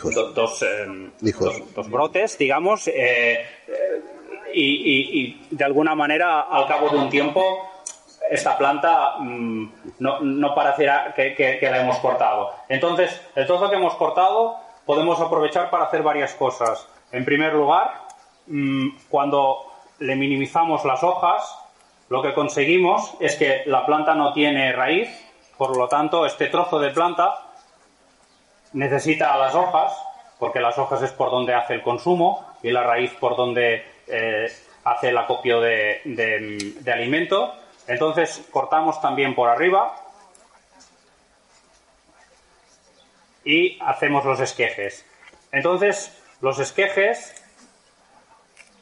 eh, 1.22 1.34
dos, 1.40 1.74
dos, 1.76 1.90
brotes, 1.90 2.38
digamos, 2.38 2.88
eh, 2.88 3.46
y, 4.54 5.40
de 5.50 5.64
alguna 5.64 5.96
manera 5.96 6.42
al 6.42 6.68
cabo 6.68 6.90
de 6.90 6.98
un 6.98 7.10
tiempo 7.10 7.70
esta 8.30 8.58
planta 8.58 9.18
mm, 9.20 9.72
no, 10.00 10.20
no, 10.22 10.56
parecerá 10.56 11.14
que, 11.16 11.60
la 11.62 11.82
hemos 11.82 11.98
cortado. 12.00 12.52
Entonces, 12.70 13.22
el 13.36 13.46
trozo 13.46 13.70
que 13.70 13.76
hemos 13.76 13.96
cortado 13.96 14.58
podemos 14.86 15.20
aprovechar 15.20 15.70
para 15.70 15.86
hacer 15.86 16.04
varias 16.04 16.34
cosas. 16.34 16.88
En 17.12 17.26
primer 17.26 17.54
lugar, 17.54 17.92
mm, 18.48 18.90
cuando 19.10 19.66
le 20.00 20.16
minimizamos 20.16 20.84
las 20.86 21.04
hojas, 21.04 21.58
lo 22.10 22.22
que 22.22 22.34
conseguimos 22.34 23.14
es 23.20 23.36
que 23.36 23.64
la 23.66 23.86
planta 23.86 24.16
no 24.16 24.34
tiene 24.34 24.72
raíz 24.72 25.10
por 25.58 25.78
lo 25.78 25.88
tanto, 25.88 26.26
este 26.26 26.48
trozo 26.48 26.80
de 26.80 26.90
planta 26.90 27.43
necesita 28.74 29.38
las 29.38 29.56
hojas, 29.56 29.94
porque 30.40 30.60
las 30.60 30.78
hojas 30.78 31.02
es 31.02 31.12
por 31.12 31.32
donde 31.32 31.54
hace 31.54 31.76
el 31.76 31.82
consumo 31.82 32.46
y 32.62 32.72
la 32.72 32.84
raíz 32.84 33.14
por 33.14 33.36
donde 33.36 33.86
eh, 34.08 34.52
hace 34.84 35.10
el 35.10 35.18
acopio 35.18 35.62
de, 35.62 36.02
de 36.04 36.92
alimento. 36.92 37.54
Entonces 37.88 38.48
cortamos 38.52 39.02
también 39.02 39.36
por 39.36 39.50
arriba 39.50 39.96
y 43.46 43.78
hacemos 43.82 44.26
los 44.26 44.40
esquejes. 44.40 45.06
Entonces, 45.52 46.20
los 46.42 46.60
esquejes, 46.60 47.42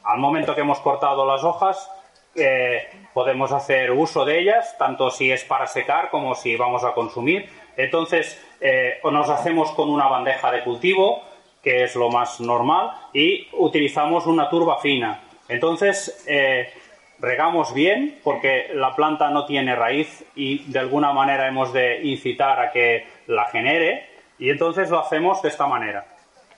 al 0.04 0.18
momento 0.18 0.54
que 0.54 0.62
hemos 0.62 0.80
cortado 0.80 1.26
las 1.26 1.44
hojas, 1.44 1.90
eh, 2.34 2.88
podemos 3.12 3.52
hacer 3.52 3.90
uso 3.90 4.24
de 4.24 4.40
ellas, 4.40 4.76
tanto 4.78 5.10
si 5.10 5.30
es 5.30 5.44
para 5.44 5.66
secar 5.66 6.10
como 6.10 6.34
si 6.34 6.56
vamos 6.56 6.84
a 6.84 6.94
consumir. 6.94 7.50
Entonces, 7.76 8.40
eh, 8.62 9.00
nos 9.04 9.28
hacemos 9.28 9.72
con 9.72 9.90
una 9.90 10.06
bandeja 10.06 10.50
de 10.50 10.62
cultivo, 10.62 11.22
que 11.62 11.84
es 11.84 11.94
lo 11.96 12.10
más 12.10 12.40
normal, 12.40 12.92
y 13.12 13.48
utilizamos 13.52 14.26
una 14.26 14.48
turba 14.48 14.80
fina. 14.80 15.20
Entonces, 15.48 16.24
eh, 16.26 16.72
regamos 17.18 17.74
bien, 17.74 18.20
porque 18.22 18.70
la 18.74 18.94
planta 18.94 19.30
no 19.30 19.44
tiene 19.46 19.74
raíz 19.76 20.24
y 20.34 20.70
de 20.70 20.78
alguna 20.78 21.12
manera 21.12 21.46
hemos 21.46 21.72
de 21.72 22.00
incitar 22.02 22.60
a 22.60 22.70
que 22.70 23.06
la 23.26 23.46
genere, 23.46 24.08
y 24.38 24.50
entonces 24.50 24.90
lo 24.90 25.00
hacemos 25.00 25.42
de 25.42 25.48
esta 25.48 25.66
manera. 25.66 26.06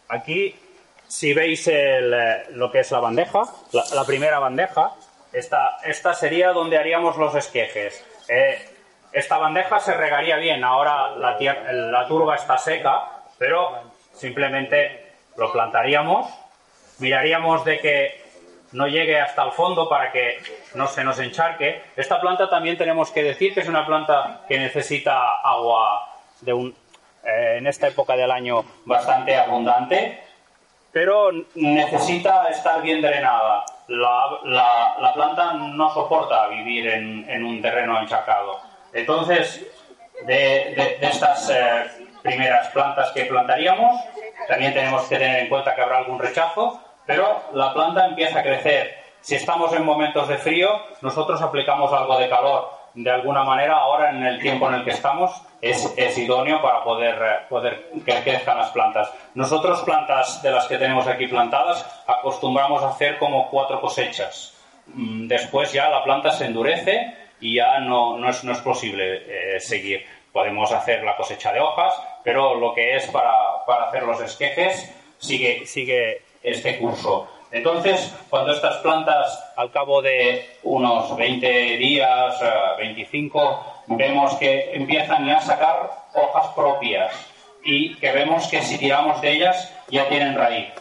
Aquí, 0.09 0.55
si 1.07 1.33
veis 1.35 1.71
lo 2.51 2.71
que 2.71 2.81
es 2.81 2.91
la 2.91 3.01
bandeja, 3.01 3.43
la 3.73 4.05
primera 4.05 4.39
bandeja, 4.39 4.93
esta, 5.35 5.79
esta 5.85 6.15
sería 6.15 6.53
donde 6.53 6.79
haríamos 6.79 7.17
los 7.17 7.35
esquejes. 7.35 8.05
Eh, 8.29 8.74
esta 9.14 9.38
bandeja 9.38 9.80
se 9.80 9.94
regaría 9.94 10.37
bien. 10.37 10.64
Ahora 10.64 11.11
la, 11.11 11.38
la 11.71 12.06
turba 12.06 12.35
está 12.35 12.59
seca, 12.59 13.09
pero 13.38 13.71
simplemente 14.12 15.12
lo 15.37 15.52
plantaríamos. 15.52 16.28
Miraríamos 16.99 17.64
de 17.64 17.78
que 17.78 18.25
no 18.73 18.87
llegue 18.88 19.21
hasta 19.21 19.44
el 19.44 19.52
fondo 19.52 19.88
para 19.88 20.12
que 20.12 20.38
no 20.75 20.87
se 20.88 21.04
nos 21.04 21.18
encharque. 21.21 21.83
Esta 21.97 22.21
planta 22.21 22.50
también 22.50 22.76
tenemos 22.76 23.11
que 23.11 23.23
decir 23.23 23.54
que 23.54 23.61
es 23.61 23.68
una 23.68 23.87
planta 23.87 24.42
que 24.49 24.59
necesita 24.59 25.40
agua 25.42 26.09
eh, 26.44 27.56
en 27.59 27.66
esta 27.66 27.88
época 27.88 28.16
del 28.16 28.30
año 28.30 28.64
bastante 28.85 29.37
abundante, 29.37 30.21
pero 30.92 31.30
necesita 31.54 32.47
estar 32.50 32.83
bien 32.83 33.00
drenada 33.00 33.64
la, 33.88 34.97
la, 34.99 35.12
planta 35.14 35.52
no 35.54 35.92
soporta 35.92 36.49
vivir 36.49 36.87
en, 36.88 37.28
en, 37.28 37.44
un 37.44 37.61
terreno 37.61 38.00
encharcado. 38.00 38.61
Entonces, 38.95 39.67
de, 40.25 40.99
estas 41.01 41.51
eh, 41.51 41.85
primeras 42.23 42.69
plantas 42.69 43.11
que 43.11 43.27
plantaríamos, 43.27 44.01
también 44.49 44.73
tenemos 44.73 45.03
que 45.09 45.19
tener 45.19 45.41
en 45.41 45.49
cuenta 45.49 45.75
que 45.75 45.83
habrá 45.83 45.99
algún 45.99 46.19
rechazo, 46.19 46.81
pero 47.05 47.43
la 47.53 47.75
planta 47.75 48.07
empieza 48.07 48.39
a 48.39 48.43
crecer. 48.43 48.97
Si 49.21 49.35
estamos 49.35 49.73
en 49.73 49.85
momentos 49.85 50.29
de 50.29 50.39
frío, 50.39 50.69
nosotros 51.03 51.43
aplicamos 51.43 51.93
algo 51.93 52.19
de 52.19 52.29
calor. 52.29 52.71
De 52.95 53.11
alguna 53.11 53.43
manera, 53.43 53.79
ahora 53.79 54.11
en 54.11 54.23
el 54.25 54.39
tiempo 54.39 54.69
en 54.69 54.75
el 54.75 54.85
que 54.85 54.93
estamos, 54.93 55.33
es, 55.61 56.17
idóneo 56.17 56.63
para 56.63 56.85
poder, 56.85 57.15
eh, 57.15 57.47
poder 57.49 57.91
que 58.05 58.23
crezcan 58.23 58.59
las 58.59 58.71
plantas. 58.71 59.11
Nosotros 59.35 59.83
plantas 59.83 60.41
de 60.43 60.53
las 60.53 60.67
que 60.67 60.79
tenemos 60.79 61.09
aquí 61.09 61.27
plantadas 61.27 61.85
acostumbramos 62.07 62.83
a 62.85 62.91
hacer 62.91 63.19
como 63.19 63.51
cuatro 63.51 63.81
cosechas. 63.81 64.55
Mm, 64.87 65.27
después 65.27 65.73
ya 65.73 65.89
la 65.89 66.05
planta 66.05 66.31
se 66.31 66.45
endurece 66.45 67.24
y 67.45 67.57
ya 67.57 67.79
no, 67.79 68.17
no, 68.17 68.31
es, 68.31 68.43
no 68.43 68.53
es 68.53 68.59
posible 68.61 69.57
eh, 69.57 69.61
seguir. 69.61 70.03
Podemos 70.33 70.73
hacer 70.73 71.05
la 71.05 71.15
cosecha 71.15 71.53
de 71.53 71.61
hojas, 71.61 71.93
pero 72.25 72.55
lo 72.55 72.73
que 72.73 72.97
es 72.97 73.07
para, 73.09 73.31
para 73.67 73.85
hacer 73.85 74.05
los 74.05 74.19
esquejes 74.23 74.91
sigue, 75.19 75.67
sigue 75.67 76.23
este 76.43 76.79
curso. 76.79 77.29
Entonces, 77.53 78.17
cuando 78.31 78.51
estas 78.51 78.79
plantas, 78.79 79.53
al 79.57 79.71
cabo 79.71 80.01
de 80.01 80.57
unos 80.63 81.15
20 81.15 81.77
días, 81.77 82.35
25, 82.79 83.43
eh, 83.43 83.85
vemos 83.89 84.35
que 84.37 84.75
empiezan 84.75 85.27
ya 85.27 85.37
a 85.37 85.41
sacar 85.43 85.91
hojas 86.15 86.47
propias 86.57 87.15
y 87.63 87.95
que 87.97 88.11
vemos 88.11 88.49
que 88.49 88.63
si 88.63 88.79
tiramos 88.79 89.21
de 89.21 89.33
ellas 89.33 89.71
ya 89.89 90.09
tienen 90.09 90.35
raíz. 90.35 90.73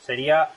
Sería 0.00 0.48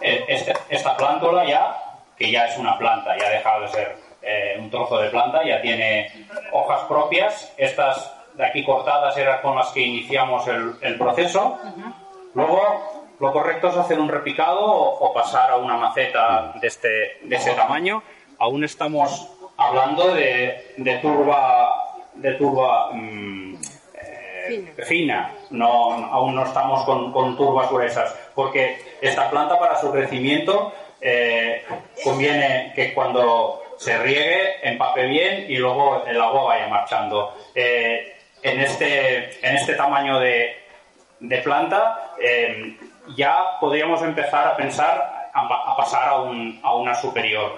eh, 0.00 0.24
este, 0.28 0.54
esta 0.68 0.96
plántola 0.96 1.44
ya, 1.44 1.76
que 2.16 2.30
ya 2.30 2.46
es 2.46 2.56
una 2.56 2.78
planta, 2.78 3.18
ya 3.18 3.26
ha 3.26 3.30
dejado 3.30 3.62
de 3.62 3.68
ser 3.68 4.01
eh, 4.22 4.56
un 4.58 4.70
trozo 4.70 4.98
de 4.98 5.10
planta, 5.10 5.44
ya 5.44 5.60
tiene 5.60 6.26
hojas 6.52 6.82
propias. 6.88 7.52
Estas 7.56 8.12
de 8.34 8.46
aquí 8.46 8.64
cortadas 8.64 9.16
eran 9.16 9.42
con 9.42 9.56
las 9.56 9.70
que 9.70 9.80
iniciamos 9.80 10.46
el, 10.48 10.74
el 10.80 10.96
proceso. 10.96 11.58
Luego 12.34 13.02
lo 13.22 13.32
correcto 13.32 13.68
es 13.68 13.76
hacer 13.76 14.00
un 14.00 14.08
repicado 14.08 14.64
o, 14.64 15.14
pasar 15.14 15.50
a 15.52 15.56
una 15.56 15.76
maceta 15.76 16.54
de 16.60 16.66
este, 16.66 17.18
de 17.22 17.36
ese 17.36 17.52
tamaño. 17.52 18.02
Aún 18.38 18.64
estamos 18.64 19.28
hablando 19.56 20.12
de, 20.12 20.74
de 20.76 20.98
turba, 20.98 21.70
de 22.14 22.32
turba 22.32 22.90
mm, 22.92 23.54
eh, 23.94 24.74
fina. 24.84 25.30
No, 25.50 25.92
aún 26.06 26.34
no 26.34 26.44
estamos 26.44 26.82
con, 26.84 27.12
con, 27.12 27.36
turbas 27.36 27.70
gruesas, 27.70 28.12
porque 28.34 28.76
esta 29.00 29.30
planta 29.30 29.56
para 29.56 29.80
su 29.80 29.92
crecimiento 29.92 30.72
eh, 31.02 31.64
conviene 32.02 32.72
que 32.74 32.94
cuando 32.94 33.62
se 33.76 33.98
riegue 33.98 34.66
empape 34.68 35.06
bien 35.06 35.46
y 35.48 35.56
luego 35.56 36.04
el 36.06 36.20
agua 36.20 36.44
vaya 36.44 36.68
marchando. 36.68 37.36
Eh, 37.54 38.16
en, 38.42 38.60
este, 38.60 39.46
en 39.46 39.56
este 39.56 39.74
tamaño 39.74 40.18
de, 40.20 40.56
de 41.20 41.38
planta 41.38 42.14
ya 43.16 43.58
podríamos 43.60 44.00
empezar 44.02 44.46
a 44.46 44.56
pensar 44.56 45.22
a, 45.32 45.76
pasar 45.76 46.08
a, 46.08 46.74
una 46.74 46.94
superior. 46.94 47.52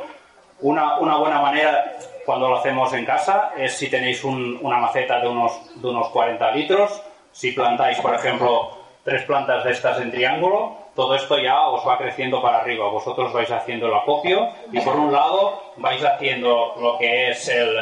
Una, 0.60 0.98
buena 0.98 1.40
manera 1.40 1.96
cuando 2.24 2.48
lo 2.48 2.58
hacemos 2.58 2.92
en 2.92 3.04
casa 3.04 3.52
es 3.56 3.76
si 3.76 3.90
tenéis 3.90 4.22
una 4.24 4.78
maceta 4.78 5.20
de 5.20 5.28
unos, 5.28 5.80
de 5.80 5.88
unos 5.88 6.08
40 6.08 6.50
litros, 6.52 7.02
si 7.32 7.52
plantáis, 7.52 7.98
por 7.98 8.14
ejemplo, 8.14 8.78
tres 9.02 9.24
plantas 9.24 9.64
de 9.64 9.72
estas 9.72 10.00
en 10.00 10.10
triángulo, 10.10 10.76
todo 10.94 11.14
esto 11.14 11.38
ya 11.38 11.60
os 11.68 11.86
va 11.86 11.98
creciendo 11.98 12.40
para 12.40 12.58
arriba. 12.58 12.88
Vosotros 12.88 13.32
vais 13.32 13.50
haciendo 13.50 13.86
el 13.86 13.94
acopio 13.94 14.48
y 14.72 14.80
por 14.80 14.96
un 14.96 15.12
lado 15.12 15.72
vais 15.76 16.02
haciendo 16.04 16.74
lo 16.80 16.98
que 16.98 17.30
es 17.30 17.48
el, 17.48 17.76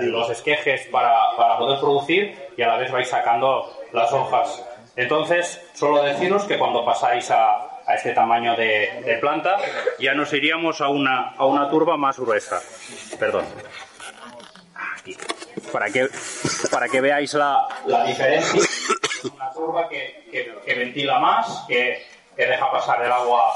los 0.00 0.30
esquejes 0.30 0.86
para, 0.90 1.14
para 1.36 1.58
poder 1.58 1.78
producir 1.78 2.36
y 2.56 2.62
a 2.62 2.68
la 2.68 2.76
vez 2.76 2.90
vais 2.90 3.08
sacando 3.08 3.72
las 3.92 4.12
hojas. 4.12 4.64
Entonces, 4.96 5.60
solo 5.74 6.02
deciros 6.02 6.44
que 6.44 6.58
cuando 6.58 6.84
pasáis 6.84 7.30
a, 7.30 7.72
este 7.94 8.12
tamaño 8.12 8.56
de, 8.56 9.18
planta, 9.20 9.58
ya 10.00 10.12
nos 10.12 10.32
iríamos 10.32 10.80
a 10.80 10.88
una, 10.88 11.34
a 11.36 11.46
una 11.46 11.70
turba 11.70 11.96
más 11.96 12.18
gruesa. 12.18 12.60
Perdón. 13.18 13.44
Para 15.72 15.90
que, 15.90 16.08
para 16.72 16.88
que 16.88 17.00
veáis 17.00 17.34
la, 17.34 17.68
diferencia. 18.06 18.60
Una 19.34 19.50
turba 19.52 19.88
que, 19.88 20.54
ventila 20.66 21.18
más, 21.18 21.64
que, 21.66 22.04
deja 22.36 22.70
pasar 22.70 23.02
el 23.02 23.10
agua 23.10 23.54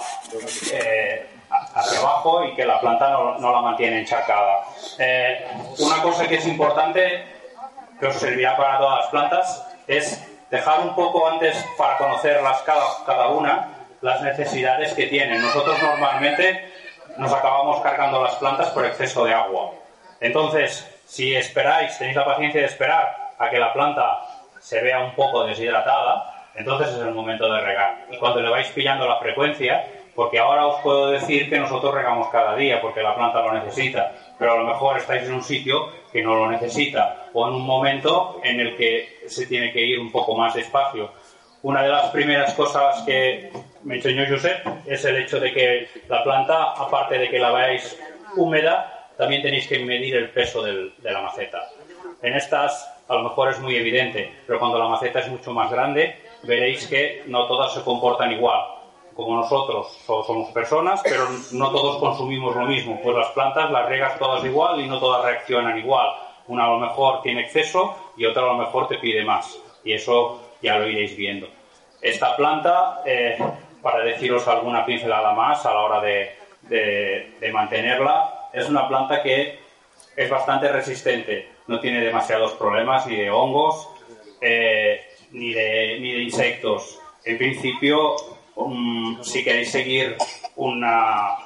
eh, 0.73 1.27
hacia 1.75 1.99
abajo 1.99 2.45
y 2.45 2.55
que 2.55 2.65
la 2.65 2.81
planta 2.81 3.11
no, 3.11 3.53
la 3.53 3.61
mantiene 3.61 4.01
encharcada. 4.01 4.65
Eh, 4.99 5.47
una 5.79 6.03
cosa 6.03 6.27
que 6.27 6.37
es 6.37 6.47
importante, 6.47 7.25
que 7.99 8.07
os 8.07 8.17
servirá 8.17 8.57
para 8.57 8.79
todas 8.79 9.01
las 9.01 9.09
plantas, 9.09 9.67
es 9.87 10.27
dejar 10.51 10.81
un 10.81 10.95
poco 10.95 11.29
antes 11.29 11.63
para 11.77 11.99
conocerlas 11.99 12.63
cada, 12.63 13.05
cada 13.05 13.29
una 13.29 13.69
las 14.01 14.23
necesidades 14.23 14.95
que 14.95 15.07
tienen. 15.07 15.43
Nosotros 15.43 15.77
normalmente 15.83 16.73
nos 17.19 17.33
acabamos 17.33 17.81
cargando 17.83 18.23
las 18.23 18.37
plantas 18.37 18.71
por 18.71 18.87
exceso 18.87 19.25
de 19.25 19.35
agua. 19.35 19.73
Entonces, 20.21 20.87
si 21.07 21.35
esperáis, 21.35 21.99
tenéis 21.99 22.17
la 22.17 22.25
paciencia 22.25 22.61
de 22.61 22.67
esperar 22.67 23.33
a 23.39 23.51
que 23.51 23.59
la 23.59 23.73
planta 23.73 24.21
se 24.61 24.81
vea 24.83 25.01
un 25.01 25.15
poco 25.15 25.45
deshidratada, 25.45 26.49
entonces 26.55 26.95
es 26.95 27.01
el 27.01 27.15
momento 27.15 27.53
de 27.53 27.61
regar. 27.61 28.07
Y 28.11 28.19
cuando 28.19 28.41
le 28.41 28.51
vais 28.51 28.69
pillando 28.69 29.07
la 29.07 29.19
frecuencia, 29.19 29.85
porque 30.15 30.39
ahora 30.39 30.67
os 30.67 30.81
puedo 30.83 31.11
decir 31.11 31.49
que 31.49 31.59
nosotros 31.59 31.95
regamos 31.95 32.29
cada 32.29 32.55
día 32.55 32.81
porque 32.81 33.03
la 33.03 33.15
planta 33.15 33.41
lo 33.41 33.53
necesita, 33.53 34.13
pero 34.39 34.53
a 34.53 34.57
lo 34.59 34.65
mejor 34.65 34.99
estáis 34.99 35.23
en 35.23 35.35
un 35.35 35.43
sitio 35.43 35.89
que 36.13 36.23
no 36.23 36.35
lo 36.35 36.51
necesita 36.51 37.29
o 37.33 37.49
en 37.49 37.55
un 37.55 37.65
momento 37.65 38.41
en 38.43 38.61
el 38.61 38.77
que 38.77 39.21
se 39.27 39.47
tiene 39.47 39.73
que 39.73 39.81
ir 39.81 39.99
un 39.99 40.13
poco 40.13 40.37
más 40.37 40.55
despacio. 40.55 41.13
Una 41.63 41.83
de 41.83 41.89
las 41.89 42.11
primeras 42.11 42.55
cosas 42.55 43.03
que 43.07 43.51
me 43.85 43.97
enseñó 43.97 44.25
Josep 44.29 44.67
es 44.87 45.05
el 45.05 45.17
hecho 45.17 45.39
de 45.39 45.53
que 45.53 45.89
la 46.09 46.23
planta, 46.23 46.73
aparte 46.73 47.19
de 47.19 47.29
que 47.29 47.39
la 47.39 47.53
veáis 47.53 47.99
húmeda, 48.37 49.09
también 49.17 49.43
tenéis 49.43 49.69
que 49.69 49.79
medir 49.79 50.17
el 50.17 50.31
peso 50.31 50.63
de 50.63 50.93
la 51.03 51.23
maceta. 51.23 51.69
En 52.23 52.35
estas 52.35 53.00
a 53.11 53.15
lo 53.17 53.25
mejor 53.25 53.51
es 53.51 53.61
muy 53.61 53.77
evidente, 53.77 54.33
pero 54.47 54.59
cuando 54.59 54.79
la 54.79 54.89
maceta 54.89 55.21
es 55.21 55.29
mucho 55.29 55.53
más 55.53 55.71
grande, 55.71 56.23
veréis 56.45 56.87
que 56.87 57.25
no 57.27 57.47
todas 57.47 57.75
se 57.75 57.83
comportan 57.83 58.33
igual 58.33 58.81
como 59.15 59.37
nosotros 59.37 59.87
somos 60.07 60.51
personas, 60.51 61.01
pero 61.03 61.29
no 61.53 61.71
todos 61.71 61.99
consumimos 61.99 62.57
lo 62.57 62.67
mismo. 62.67 63.01
Pues 63.03 63.17
las 63.17 63.29
plantas 63.29 63.71
las 63.71 63.89
riegas 63.89 64.19
todas 64.19 64.45
igual 64.45 64.81
y 64.81 64.87
no 64.87 64.99
todas 64.99 65.25
reaccionan 65.25 65.79
igual. 65.79 66.09
Una 66.49 66.65
a 66.65 66.69
lo 66.69 66.79
mejor 66.79 67.23
tiene 67.23 67.43
exceso 67.43 68.13
y 68.17 68.25
otra 68.25 68.43
a 68.43 68.47
lo 68.47 68.55
mejor 68.55 68.89
te 68.89 68.99
pide 68.99 69.25
más. 69.25 69.59
Y 69.85 69.93
eso 69.93 70.41
ya 70.63 70.79
lo 70.79 70.87
iréis 70.87 71.17
viendo. 71.17 71.49
Esta 72.01 72.35
planta, 72.37 73.03
eh, 73.05 73.39
para 73.83 74.05
deciros 74.05 74.47
alguna 74.49 74.85
pincelada 74.85 75.33
más 75.33 75.65
a 75.67 75.75
la 75.75 75.81
hora 75.81 76.01
de, 76.01 76.37
de, 76.63 77.51
mantenerla, 77.53 78.49
es 78.53 78.69
una 78.69 78.89
planta 78.89 79.23
que 79.23 79.59
es 80.17 80.31
bastante 80.31 80.69
resistente. 80.69 81.49
No 81.71 81.79
tiene 81.79 82.01
demasiados 82.01 82.55
problemas 82.55 83.07
ni 83.07 83.15
de 83.15 83.31
hongos 83.31 83.89
eh, 84.41 85.07
ni, 85.31 85.53
de, 85.53 86.01
ni 86.01 86.11
de 86.15 86.23
insectos. 86.25 86.99
En 87.25 87.39
principio, 87.39 88.17
um, 88.57 89.23
si 89.23 89.45
queréis 89.45 89.71
seguir 89.71 90.17
una, 90.57 91.37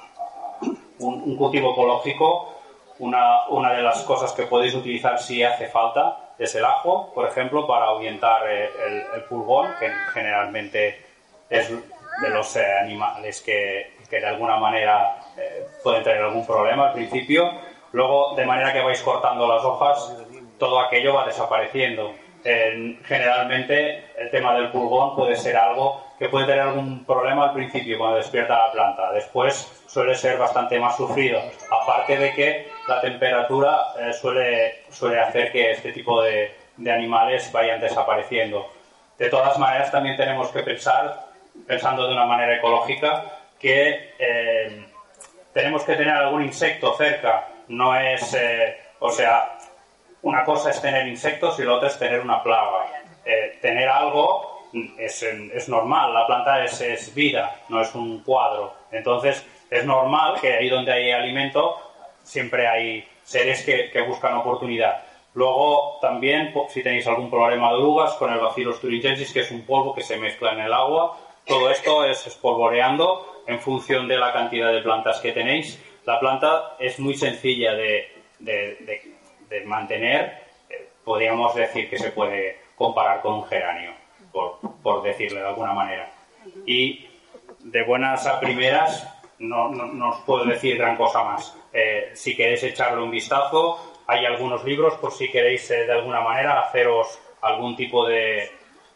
un, 1.00 1.36
cultivo 1.36 1.72
ecológico, 1.72 2.54
una, 3.00 3.48
una, 3.48 3.74
de 3.74 3.82
las 3.82 4.02
cosas 4.04 4.32
que 4.32 4.44
podéis 4.44 4.72
utilizar 4.74 5.18
si 5.18 5.42
hace 5.42 5.68
falta 5.68 6.32
es 6.38 6.54
el 6.54 6.64
ajo, 6.64 7.12
por 7.12 7.28
ejemplo, 7.28 7.66
para 7.66 7.84
ahuyentar 7.84 8.50
eh, 8.50 8.70
el, 9.16 9.24
pulgón, 9.24 9.72
que 9.78 9.90
generalmente 10.14 11.02
es 11.50 11.68
de 11.68 12.30
los 12.30 12.56
eh, 12.56 12.64
animales 12.80 13.42
que, 13.42 13.92
que, 14.08 14.20
de 14.20 14.26
alguna 14.26 14.56
manera 14.56 15.20
pueden 15.82 16.02
tener 16.02 16.22
algún 16.22 16.46
problema 16.46 16.86
al 16.86 16.92
principio. 16.94 17.73
Luego, 17.94 18.34
de 18.34 18.44
manera 18.44 18.72
que 18.72 18.82
vais 18.82 19.00
cortando 19.02 19.46
las 19.46 19.64
hojas, 19.64 20.12
todo 20.58 20.80
aquello 20.80 21.14
va 21.14 21.26
desapareciendo. 21.26 22.12
generalmente, 22.42 24.04
el 24.18 24.30
tema 24.32 24.52
del 24.54 24.72
pulgón 24.72 25.14
puede 25.14 25.36
ser 25.36 25.56
algo 25.56 26.04
que 26.18 26.28
puede 26.28 26.46
tener 26.46 26.62
algún 26.62 27.04
problema 27.04 27.44
al 27.44 27.52
principio 27.52 27.96
cuando 27.96 28.16
despierta 28.16 28.66
la 28.66 28.72
planta. 28.72 29.12
Después 29.12 29.84
suele 29.86 30.16
ser 30.16 30.38
bastante 30.38 30.76
más 30.80 30.96
sufrido. 30.96 31.40
Aparte 31.70 32.18
de 32.18 32.32
que 32.34 32.68
la 32.88 33.00
temperatura 33.00 33.78
eh, 34.00 34.12
suele, 34.12 34.82
suele 34.90 35.20
hacer 35.20 35.52
que 35.52 35.70
este 35.70 35.92
tipo 35.92 36.20
de, 36.20 36.52
animales 36.90 37.52
vayan 37.52 37.80
desapareciendo. 37.80 38.72
De 39.16 39.30
todas 39.30 39.56
maneras, 39.56 39.92
también 39.92 40.16
tenemos 40.16 40.48
que 40.48 40.64
pensar, 40.64 41.26
pensando 41.64 42.08
de 42.08 42.12
una 42.12 42.26
manera 42.26 42.56
ecológica, 42.56 43.24
que 43.60 44.14
eh, 44.18 44.84
tenemos 45.52 45.84
que 45.84 45.94
tener 45.94 46.16
algún 46.16 46.42
insecto 46.42 46.96
cerca. 46.96 47.53
No 47.68 47.96
es, 47.96 48.34
eh, 48.34 48.76
o 49.00 49.10
sea, 49.10 49.58
una 50.22 50.44
cosa 50.44 50.70
es 50.70 50.80
tener 50.80 51.06
insectos 51.06 51.58
y 51.58 51.64
la 51.64 51.74
otra 51.74 51.88
es 51.88 51.98
tener 51.98 52.20
una 52.20 52.42
plaga. 52.42 52.86
tener 53.60 53.88
algo 53.88 54.54
es, 54.98 55.68
normal, 55.68 56.12
la 56.12 56.26
planta 56.26 56.64
es, 56.64 57.14
vida, 57.14 57.60
no 57.68 57.80
es 57.80 57.94
un 57.94 58.22
cuadro. 58.22 58.74
Entonces, 58.90 59.46
es 59.70 59.84
normal 59.84 60.40
que 60.40 60.54
ahí 60.54 60.68
donde 60.68 60.92
hay 60.92 61.10
alimento 61.10 61.76
siempre 62.22 62.66
hay 62.66 63.06
seres 63.22 63.62
que, 63.62 64.00
buscan 64.02 64.34
oportunidad. 64.34 65.02
Luego, 65.34 65.98
también, 66.00 66.54
si 66.68 66.82
tenéis 66.82 67.06
algún 67.06 67.30
problema 67.30 67.70
de 67.70 67.76
orugas, 67.76 68.14
con 68.14 68.32
el 68.32 68.38
Bacillus 68.38 68.80
thuringiensis, 68.80 69.32
que 69.32 69.40
es 69.40 69.50
un 69.50 69.62
polvo 69.62 69.94
que 69.94 70.02
se 70.02 70.16
mezcla 70.16 70.52
en 70.52 70.60
el 70.60 70.72
agua, 70.72 71.16
todo 71.46 71.70
esto 71.70 72.04
es 72.04 72.26
espolvoreando 72.26 73.42
en 73.46 73.60
función 73.60 74.08
de 74.08 74.16
la 74.16 74.32
cantidad 74.32 74.72
de 74.72 74.80
plantas 74.80 75.20
que 75.20 75.32
tenéis. 75.32 75.82
La 76.06 76.20
planta 76.20 76.76
es 76.78 76.98
muy 76.98 77.14
sencilla 77.14 77.72
de, 77.74 78.10
mantener, 79.64 80.42
eh, 80.68 80.88
podríamos 81.04 81.54
decir 81.54 81.88
que 81.88 81.98
se 81.98 82.10
puede 82.10 82.58
comparar 82.76 83.22
con 83.22 83.34
un 83.34 83.44
geranio 83.44 83.92
por, 84.82 85.02
decirle 85.02 85.40
de 85.40 85.46
alguna 85.46 85.72
manera. 85.72 86.10
Y 86.66 87.06
de 87.60 87.82
buenas 87.84 88.26
a 88.26 88.40
primeras 88.40 89.08
no, 89.38 89.68
no, 89.70 90.10
os 90.10 90.20
puedo 90.20 90.44
decir 90.44 90.76
gran 90.76 90.96
cosa 90.96 91.24
más. 91.24 91.56
Eh, 91.72 92.10
si 92.14 92.36
queréis 92.36 92.62
echarle 92.62 93.02
un 93.02 93.10
vistazo, 93.10 93.94
hay 94.06 94.24
algunos 94.24 94.64
libros 94.64 94.94
por 94.94 95.12
si 95.12 95.30
queréis 95.30 95.70
eh, 95.70 95.86
de 95.86 95.92
alguna 95.92 96.20
manera 96.20 96.60
haceros 96.60 97.18
algún 97.42 97.76
tipo 97.76 98.06
de, 98.06 98.50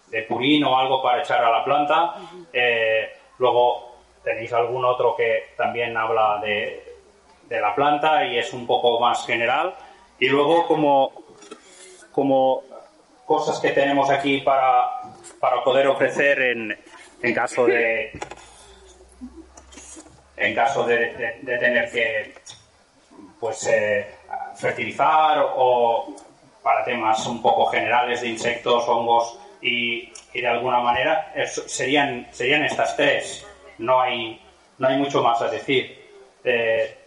de, 0.09 0.23
purín 0.23 0.65
o 0.65 0.79
algo 0.79 1.03
para 1.03 1.23
echar 1.23 1.43
a 1.43 1.51
la 1.51 1.65
planta. 1.65 2.15
Eh, 2.53 3.11
luego 3.39 3.97
tenéis 4.23 4.53
algún 4.53 4.85
otro 4.85 5.15
que 5.17 5.51
también 5.57 5.97
habla 5.97 6.39
de, 6.43 6.88
de, 7.49 7.61
la 7.61 7.75
planta 7.75 8.25
y 8.25 8.39
es 8.39 8.53
un 8.53 8.67
poco 8.67 9.01
más 9.01 9.27
general. 9.27 9.75
Y 10.19 10.29
luego 10.29 10.67
como, 10.67 11.13
como 12.13 12.63
cosas 13.27 13.59
que 13.61 13.71
tenemos 13.71 14.11
aquí 14.11 14.41
para, 14.41 14.89
para 15.41 15.63
poder 15.63 15.87
ofrecer 15.87 16.41
en, 16.41 16.79
en 17.23 17.35
caso 17.35 17.67
de 17.67 18.19
en 20.37 20.55
caso 20.55 20.85
de, 20.85 21.41
tener 21.45 21.91
que 21.91 22.35
pues 23.41 23.67
eh, 23.67 24.07
fertilizar 24.57 25.45
o 25.57 26.15
para 26.63 26.85
temas 26.85 27.27
un 27.27 27.43
poco 27.43 27.67
generales 27.67 28.21
de 28.21 28.29
insectos, 28.29 28.89
hongos 28.89 29.39
y, 29.61 30.13
y 30.33 30.41
de 30.41 30.47
alguna 30.47 30.81
manera 30.81 31.33
serían 31.67 32.29
serían 32.31 32.65
estas 32.65 32.97
tres 32.97 33.47
no 33.79 34.01
hay 34.01 34.41
no 34.79 34.89
hay 34.89 34.97
mucho 34.97 35.23
más 35.23 35.41
a 35.43 35.49
decir 35.49 35.99
eh, 36.45 36.98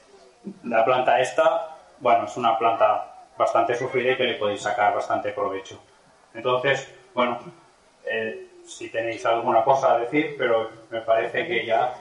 la 0.63 0.84
planta 0.86 1.19
esta 1.19 1.77
bueno 1.99 2.25
es 2.25 2.38
una 2.38 2.58
planta 2.58 3.25
bastante 3.38 3.75
sufrida 3.75 4.13
y 4.13 4.17
que 4.17 4.23
le 4.23 4.36
podéis 4.36 4.62
sacar 4.62 4.93
bastante 4.93 5.32
provecho 5.32 5.80
entonces 6.34 6.93
bueno 7.13 7.39
eh, 8.06 8.47
si 8.65 8.89
tenéis 8.89 9.25
alguna 9.25 9.63
cosa 9.63 9.93
a 9.93 9.99
decir, 9.99 10.36
pero 10.38 10.69
me 10.89 11.01
parece 11.01 11.47
que 11.47 11.65
ya... 11.65 11.93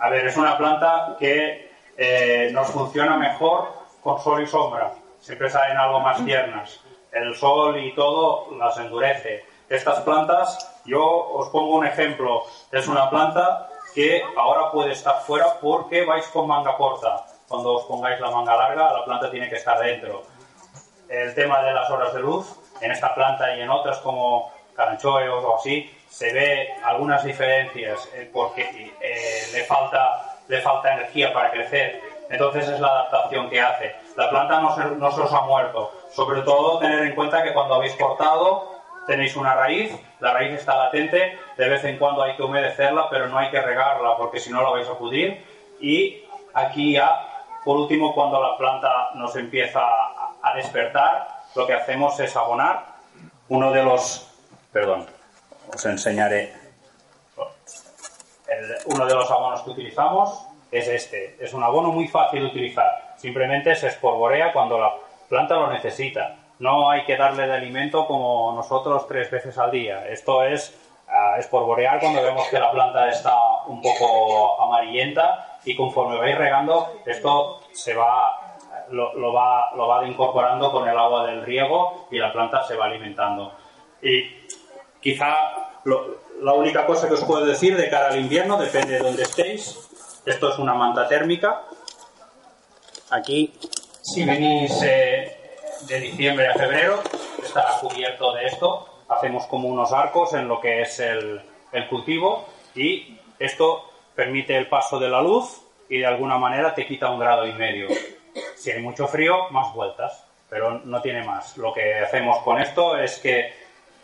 A 0.00 0.10
ver, 0.10 0.26
es 0.26 0.36
una 0.36 0.56
planta 0.56 1.16
que 1.18 1.70
eh, 1.96 2.50
nos 2.52 2.68
funciona 2.68 3.16
mejor 3.16 3.72
con 4.02 4.20
sol 4.20 4.42
y 4.42 4.46
sombra. 4.46 4.92
Siempre 5.20 5.50
salen 5.50 5.76
algo 5.76 6.00
más 6.00 6.24
tiernas. 6.24 6.80
El 7.12 7.34
sol 7.34 7.78
y 7.78 7.94
todo 7.94 8.54
las 8.56 8.76
endurece. 8.78 9.44
Estas 9.68 10.00
plantas, 10.00 10.82
yo 10.84 11.02
os 11.04 11.48
pongo 11.48 11.76
un 11.76 11.86
ejemplo. 11.86 12.42
Es 12.70 12.86
una 12.88 13.08
planta 13.10 13.68
que 13.96 14.22
ahora 14.36 14.70
puede 14.70 14.92
estar 14.92 15.22
fuera 15.22 15.58
porque 15.58 16.04
vais 16.04 16.26
con 16.28 16.46
manga 16.46 16.76
corta. 16.76 17.24
Cuando 17.48 17.76
os 17.76 17.84
pongáis 17.86 18.20
la 18.20 18.30
manga 18.30 18.54
larga, 18.54 18.92
la 18.92 19.04
planta 19.06 19.30
tiene 19.30 19.48
que 19.48 19.56
estar 19.56 19.78
dentro. 19.78 20.22
El 21.08 21.34
tema 21.34 21.62
de 21.62 21.72
las 21.72 21.88
horas 21.88 22.12
de 22.12 22.20
luz, 22.20 22.46
en 22.82 22.90
esta 22.90 23.14
planta 23.14 23.56
y 23.56 23.62
en 23.62 23.70
otras 23.70 23.96
como 24.00 24.52
caranchoeos 24.74 25.42
o 25.42 25.56
así, 25.56 25.90
se 26.10 26.30
ve 26.30 26.74
algunas 26.84 27.24
diferencias 27.24 28.06
eh, 28.12 28.30
porque 28.30 28.92
eh, 29.00 29.48
le, 29.54 29.64
falta, 29.64 30.40
le 30.46 30.60
falta 30.60 30.92
energía 30.92 31.32
para 31.32 31.50
crecer. 31.50 31.98
Entonces 32.28 32.68
es 32.68 32.78
la 32.78 32.88
adaptación 32.88 33.48
que 33.48 33.62
hace. 33.62 33.96
La 34.14 34.28
planta 34.28 34.60
no 34.60 34.74
se, 34.74 34.84
no 34.84 35.10
se 35.10 35.22
os 35.22 35.32
ha 35.32 35.40
muerto. 35.40 35.90
Sobre 36.10 36.42
todo 36.42 36.80
tener 36.80 37.02
en 37.02 37.14
cuenta 37.14 37.42
que 37.42 37.54
cuando 37.54 37.76
habéis 37.76 37.94
cortado 37.94 38.75
tenéis 39.06 39.36
una 39.36 39.54
raíz, 39.54 39.92
la 40.20 40.32
raíz 40.32 40.52
está 40.52 40.76
latente, 40.76 41.38
de 41.56 41.68
vez 41.68 41.84
en 41.84 41.98
cuando 41.98 42.22
hay 42.22 42.36
que 42.36 42.42
humedecerla, 42.42 43.08
pero 43.08 43.28
no 43.28 43.38
hay 43.38 43.50
que 43.50 43.60
regarla 43.60 44.16
porque 44.16 44.40
si 44.40 44.50
no 44.50 44.62
la 44.62 44.70
vais 44.70 44.88
a 44.88 44.98
pudrir. 44.98 45.44
Y 45.80 46.24
aquí 46.54 46.94
ya, 46.94 47.44
por 47.64 47.76
último, 47.76 48.14
cuando 48.14 48.40
la 48.40 48.56
planta 48.56 49.10
nos 49.14 49.34
empieza 49.36 49.80
a 50.42 50.54
despertar, 50.54 51.28
lo 51.54 51.66
que 51.66 51.74
hacemos 51.74 52.18
es 52.20 52.36
abonar. 52.36 52.96
Uno 53.48 53.70
de 53.70 53.82
los, 53.82 54.28
perdón, 54.72 55.06
os 55.72 55.86
enseñaré. 55.86 56.52
uno 58.86 59.06
de 59.06 59.14
los 59.14 59.30
abonos 59.30 59.62
que 59.62 59.70
utilizamos 59.70 60.46
es 60.70 60.88
este. 60.88 61.36
Es 61.40 61.54
un 61.54 61.62
abono 61.62 61.92
muy 61.92 62.08
fácil 62.08 62.40
de 62.40 62.46
utilizar. 62.46 63.14
Simplemente 63.16 63.74
se 63.76 63.88
espolvorea 63.88 64.52
cuando 64.52 64.78
la 64.78 64.92
planta 65.28 65.54
lo 65.54 65.70
necesita. 65.70 66.36
No 66.58 66.90
hay 66.90 67.04
que 67.04 67.16
darle 67.16 67.46
de 67.46 67.54
alimento 67.54 68.06
como 68.06 68.52
nosotros 68.54 69.06
tres 69.06 69.30
veces 69.30 69.58
al 69.58 69.70
día. 69.70 70.08
Esto 70.08 70.42
es 70.42 70.74
uh, 71.08 71.38
espolvorear 71.38 72.00
cuando 72.00 72.22
vemos 72.22 72.48
que 72.48 72.58
la 72.58 72.70
planta 72.70 73.08
está 73.08 73.36
un 73.66 73.82
poco 73.82 74.62
amarillenta 74.62 75.58
y 75.64 75.76
conforme 75.76 76.18
vais 76.18 76.36
regando, 76.38 77.00
esto 77.04 77.60
se 77.72 77.94
va 77.94 78.46
lo, 78.90 79.32
va, 79.32 79.74
lo 79.74 79.88
va 79.88 80.06
incorporando 80.06 80.70
con 80.70 80.88
el 80.88 80.96
agua 80.96 81.26
del 81.26 81.42
riego 81.42 82.06
y 82.10 82.18
la 82.18 82.32
planta 82.32 82.62
se 82.64 82.76
va 82.76 82.86
alimentando. 82.86 83.52
Y 84.02 84.22
quizá 85.00 85.34
la 86.40 86.52
única 86.52 86.86
cosa 86.86 87.08
que 87.08 87.14
os 87.14 87.24
puedo 87.24 87.44
decir 87.44 87.76
de 87.76 87.88
cara 87.88 88.08
al 88.08 88.18
invierno, 88.18 88.56
depende 88.58 88.94
de 88.94 88.98
dónde 89.00 89.22
estéis, 89.22 89.88
esto 90.24 90.52
es 90.52 90.58
una 90.58 90.74
manta 90.74 91.08
térmica. 91.08 91.62
Aquí, 93.10 93.54
si 94.02 94.24
venís 94.24 94.82
eh, 94.82 95.45
de 95.86 96.00
diciembre 96.00 96.48
a 96.48 96.54
febrero, 96.54 97.02
estará 97.42 97.78
cubierto 97.80 98.34
de 98.34 98.46
esto. 98.46 98.88
Hacemos 99.08 99.46
como 99.46 99.68
unos 99.68 99.92
arcos 99.92 100.34
en 100.34 100.48
lo 100.48 100.60
que 100.60 100.82
es 100.82 100.98
el, 101.00 101.40
el 101.72 101.88
cultivo 101.88 102.46
y 102.74 103.18
esto 103.38 103.90
permite 104.14 104.56
el 104.56 104.68
paso 104.68 104.98
de 104.98 105.08
la 105.08 105.22
luz 105.22 105.60
y 105.88 105.98
de 105.98 106.06
alguna 106.06 106.38
manera 106.38 106.74
te 106.74 106.86
quita 106.86 107.10
un 107.10 107.20
grado 107.20 107.46
y 107.46 107.52
medio. 107.52 107.88
Si 108.54 108.70
hay 108.70 108.82
mucho 108.82 109.06
frío, 109.06 109.48
más 109.50 109.72
vueltas, 109.74 110.24
pero 110.48 110.80
no 110.84 111.00
tiene 111.00 111.22
más. 111.24 111.56
Lo 111.56 111.72
que 111.72 111.94
hacemos 111.94 112.38
con 112.38 112.60
esto 112.60 112.96
es 112.98 113.18
que 113.18 113.52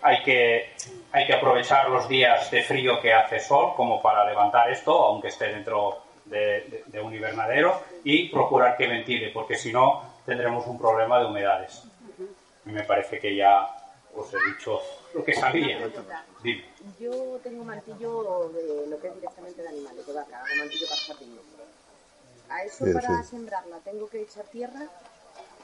hay 0.03 0.23
que, 0.23 0.71
hay 1.13 1.27
que 1.27 1.33
aprovechar 1.33 1.89
los 1.89 2.09
días 2.09 2.51
de 2.51 2.63
frío 2.63 3.01
que 3.01 3.13
hace 3.13 3.39
sol 3.41 3.73
como 3.77 4.03
para 4.03 4.25
levantar 4.25 4.71
esto, 4.71 4.93
aunque 5.05 5.29
esté 5.29 5.49
dentro 5.49 6.03
de, 6.25 6.85
un 7.03 7.15
invernadero, 7.15 7.81
y 8.05 8.29
procurar 8.29 8.77
que 8.77 8.87
ventile, 8.87 9.31
porque 9.33 9.57
si 9.57 9.73
no, 9.73 10.12
tendremos 10.27 10.67
un 10.67 10.79
problema 10.79 11.19
de 11.21 11.27
humedades. 11.27 11.83
Y 12.65 12.71
me 12.71 12.85
parece 12.85 13.19
que 13.19 13.35
ya 13.35 13.69
os 14.15 14.33
he 14.35 14.39
dicho 14.53 14.81
lo 15.15 15.25
que 15.25 15.35
sabía. 15.35 15.79
Dime. 16.43 16.65
Yo 16.99 17.39
tengo 17.43 17.65
mantillo 17.65 18.51
de 18.55 18.87
lo 18.89 19.01
que 19.01 19.09
es 19.09 19.15
directamente 19.15 19.63
de 19.63 19.69
animales, 19.69 20.07
de 20.07 20.13
vaca, 20.13 20.39
hago 20.39 20.57
mantillo 20.59 20.87
para 20.89 21.01
jardín. 21.01 21.41
A 22.49 22.63
eso 22.65 22.85
Sí, 22.85 22.93
para 22.93 23.23
sí. 23.23 23.31
sembrarla 23.31 23.79
tengo 23.85 24.09
que 24.09 24.23
echar 24.23 24.45
tierra. 24.45 24.81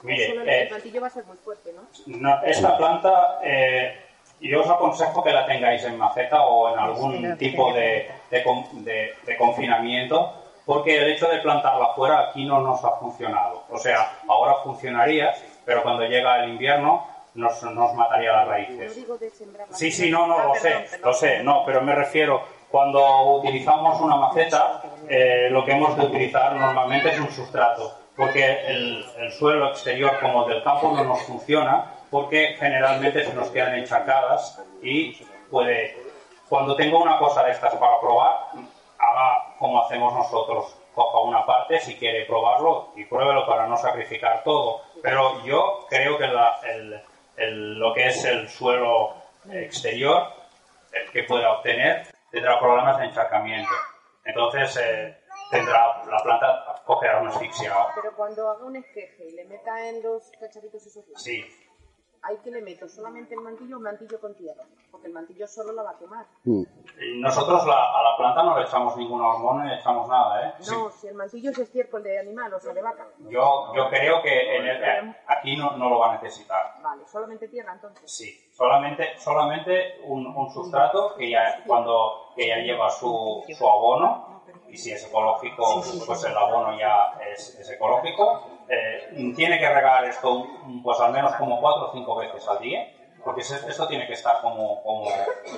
Mire, 0.02 0.26
Solo 0.28 0.42
eh, 0.42 0.62
el 0.62 0.70
mantillo 0.70 1.00
va 1.00 1.06
a 1.08 1.10
ser 1.10 1.24
muy 1.24 1.36
fuerte, 1.36 1.72
¿no? 1.72 1.82
No, 2.06 2.42
esta 2.44 2.76
planta, 2.78 3.40
eh, 3.42 4.00
yo 4.40 4.60
os 4.62 4.68
aconsejo 4.70 5.22
que 5.22 5.32
la 5.32 5.44
tengáis 5.44 5.82
en 5.84 5.98
maceta 5.98 6.46
o 6.46 6.72
en 6.72 6.78
algún 6.78 7.36
tipo 7.36 7.72
de, 7.74 8.08
de 8.30 8.44
de- 8.72 9.14
de 9.26 9.36
confinamiento, 9.36 10.47
porque 10.68 10.98
el 10.98 11.12
hecho 11.12 11.26
de 11.28 11.38
plantarla 11.38 11.94
fuera 11.94 12.28
aquí 12.28 12.44
no 12.44 12.60
nos 12.60 12.84
ha 12.84 12.90
funcionado. 12.98 13.64
O 13.70 13.78
sea, 13.78 14.18
ahora 14.28 14.56
funcionaría, 14.56 15.34
pero 15.64 15.82
cuando 15.82 16.04
llega 16.04 16.44
el 16.44 16.50
invierno 16.50 17.06
nos, 17.32 17.62
nos 17.62 17.94
mataría 17.94 18.32
las 18.32 18.48
raíces. 18.48 19.06
Sí, 19.70 19.90
sí, 19.90 20.10
no, 20.10 20.26
no, 20.26 20.38
Ah, 20.38 20.44
lo 20.48 20.54
sé, 20.56 20.86
lo 21.02 21.14
sé, 21.14 21.42
no, 21.42 21.62
pero 21.64 21.80
me 21.80 21.94
refiero, 21.94 22.42
cuando 22.70 23.38
utilizamos 23.38 23.98
una 24.02 24.16
maceta, 24.16 24.82
eh, 25.08 25.48
lo 25.50 25.64
que 25.64 25.72
hemos 25.72 25.96
de 25.96 26.04
utilizar 26.04 26.54
normalmente 26.54 27.12
es 27.12 27.18
un 27.18 27.30
sustrato, 27.30 27.94
porque 28.14 28.66
el, 28.66 29.06
el 29.16 29.32
suelo 29.32 29.70
exterior 29.70 30.20
como 30.20 30.44
el 30.44 30.52
del 30.52 30.62
campo 30.62 30.92
no 30.94 31.02
nos 31.02 31.22
funciona, 31.22 31.94
porque 32.10 32.56
generalmente 32.58 33.24
se 33.24 33.32
nos 33.32 33.48
quedan 33.48 33.74
encharcadas 33.74 34.62
y 34.82 35.14
puede, 35.50 35.96
cuando 36.46 36.76
tenga 36.76 36.98
una 36.98 37.18
cosa 37.18 37.42
de 37.44 37.52
estas 37.52 37.74
para 37.76 37.98
probar, 38.00 38.48
como 39.58 39.82
hacemos 39.82 40.12
nosotros, 40.14 40.76
coja 40.94 41.18
una 41.20 41.44
parte 41.46 41.78
si 41.80 41.96
quiere 41.96 42.24
probarlo 42.26 42.88
y 42.96 43.04
pruébelo 43.04 43.46
para 43.46 43.66
no 43.66 43.76
sacrificar 43.76 44.42
todo. 44.44 44.82
Pero 45.02 45.42
yo 45.44 45.86
creo 45.88 46.16
que 46.18 46.26
la- 46.26 46.58
el- 46.64 47.02
el- 47.36 47.78
lo 47.78 47.92
que 47.94 48.06
es 48.06 48.24
el 48.24 48.48
suelo 48.48 49.14
exterior, 49.50 50.28
el 50.92 51.10
que 51.12 51.22
pueda 51.24 51.52
obtener, 51.52 52.06
tendrá 52.30 52.58
problemas 52.58 52.98
de 52.98 53.06
encharcamiento. 53.06 53.70
Entonces 54.24 54.76
eh, 54.76 55.16
tendrá 55.50 56.02
la 56.04 56.18
planta 56.22 56.82
cogerá 56.84 57.20
un 57.20 57.28
asfixiado. 57.28 57.88
Pero 57.94 58.14
cuando 58.16 58.50
haga 58.50 58.64
un 58.64 58.76
esqueje 58.76 59.24
y 59.28 59.32
le 59.32 59.44
meta 59.44 59.88
en 59.88 60.02
los 60.02 60.30
cacharritos 60.38 60.84
esos, 60.86 61.04
Sí, 61.16 61.44
¿hay 62.22 62.36
que 62.38 62.50
le 62.50 62.62
meto 62.62 62.88
solamente 62.88 63.34
el 63.34 63.40
mantillo 63.40 63.76
o 63.76 63.80
mantillo 63.80 64.20
con 64.20 64.34
tierra? 64.34 64.62
Porque 64.90 65.06
el 65.06 65.12
mantillo 65.12 65.46
solo 65.46 65.72
la 65.72 65.82
va 65.82 65.90
a 65.90 65.98
quemar. 65.98 66.26
Mm. 66.44 66.62
Nosotros 67.20 67.66
la- 67.66 67.98
a 67.98 68.02
la 68.02 68.16
planta 68.16 68.42
no 68.42 68.58
le 68.58 68.64
echamos 68.64 68.96
ninguna 68.96 69.28
hormona 69.28 69.64
ni 69.64 69.70
le 69.70 69.76
echamos 69.76 70.08
nada, 70.08 70.48
¿eh? 70.48 70.52
Sí. 70.60 70.70
No, 70.74 70.90
si 70.90 71.06
el 71.06 71.14
mantillo 71.14 71.50
es 71.50 71.58
estiércol 71.58 72.02
de 72.02 72.18
animal, 72.18 72.52
o 72.54 72.60
sea, 72.60 72.72
de 72.72 72.82
vaca. 72.82 73.06
Yo, 73.28 73.72
yo 73.74 73.88
creo 73.88 74.20
que 74.22 74.56
en 74.56 74.66
el- 74.66 75.14
aquí 75.26 75.56
no, 75.56 75.76
no 75.76 75.88
lo 75.90 75.98
va 75.98 76.10
a 76.14 76.20
necesitar. 76.20 76.74
Vale, 76.82 77.06
solamente 77.06 77.48
tierra 77.48 77.72
entonces. 77.74 78.10
Sí, 78.10 78.48
solamente, 78.52 79.16
solamente 79.18 80.00
un, 80.04 80.26
un 80.26 80.50
sustrato 80.50 81.14
que 81.16 81.30
ya 81.30 81.62
cuando 81.66 82.32
que 82.34 82.48
ya 82.48 82.56
lleva 82.58 82.90
su, 82.90 83.42
su 83.56 83.68
abono 83.68 84.42
y 84.68 84.76
si 84.76 84.92
es 84.92 85.04
ecológico, 85.06 85.82
pues 86.06 86.24
el 86.24 86.36
abono 86.36 86.78
ya 86.78 87.18
es, 87.32 87.58
es 87.58 87.70
ecológico. 87.70 88.57
Eh, 88.68 89.32
tiene 89.34 89.58
que 89.58 89.68
regar 89.68 90.04
esto 90.04 90.46
pues 90.82 91.00
al 91.00 91.12
menos 91.12 91.34
como 91.36 91.60
cuatro 91.60 91.86
o 91.88 91.92
cinco 91.92 92.16
veces 92.16 92.46
al 92.48 92.58
día, 92.58 92.92
porque 93.24 93.40
esto 93.40 93.88
tiene 93.88 94.06
que 94.06 94.12
estar 94.12 94.40
como, 94.42 94.82
como 94.82 95.06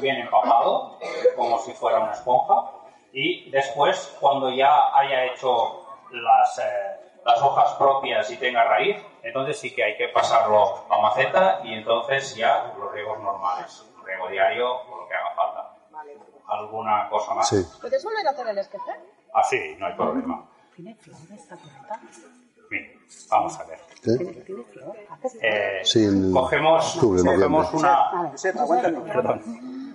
bien 0.01 0.17
empapado, 0.17 0.99
como 1.37 1.59
si 1.59 1.73
fuera 1.73 2.01
una 2.01 2.13
esponja. 2.13 2.73
Y 3.13 3.51
después, 3.51 4.17
cuando 4.21 4.51
ya 4.51 4.97
haya 4.97 5.25
hecho 5.27 5.85
las, 6.13 6.59
eh, 6.59 7.01
las 7.25 7.43
hojas 7.43 7.73
propias 7.75 8.31
y 8.31 8.37
tenga 8.37 8.65
raíz, 8.65 8.97
entonces 9.23 9.59
sí 9.59 9.75
que 9.75 9.85
hay 9.85 9.97
que 9.97 10.09
pasarlo 10.09 10.85
a 10.89 10.99
maceta 10.99 11.61
y 11.65 11.75
entonces 11.75 12.35
ya 12.37 12.73
los 12.79 12.93
riegos 12.93 13.19
normales, 13.21 13.85
riego 14.05 14.29
diario 14.29 14.73
o 14.73 15.03
lo 15.03 15.09
que 15.09 15.15
haga 15.15 15.35
falta. 15.35 15.77
Vale. 15.91 16.17
¿Alguna 16.47 17.09
cosa 17.09 17.35
más? 17.35 17.49
Sí. 17.49 17.65
¿Puedes 17.81 18.03
volver 18.03 18.27
a 18.27 18.31
hacer 18.31 18.47
el 18.49 18.59
esqueje? 18.59 18.93
Ah, 19.35 19.43
sí, 19.43 19.77
no 19.79 19.87
hay 19.87 19.95
problema. 19.95 20.49
¿Tiene 20.75 20.95
flor 20.95 21.19
esta 21.33 21.57
planta? 21.57 22.01
Bien, 22.71 22.93
vamos 23.29 23.59
a 23.59 23.65
ver. 23.65 23.81
Eh, 25.43 25.81
Sí, 25.85 26.07
cogemos, 26.33 26.95
octubre, 26.97 27.23
cogemos 27.25 27.75
una... 27.75 28.33
Perdón. 29.13 29.43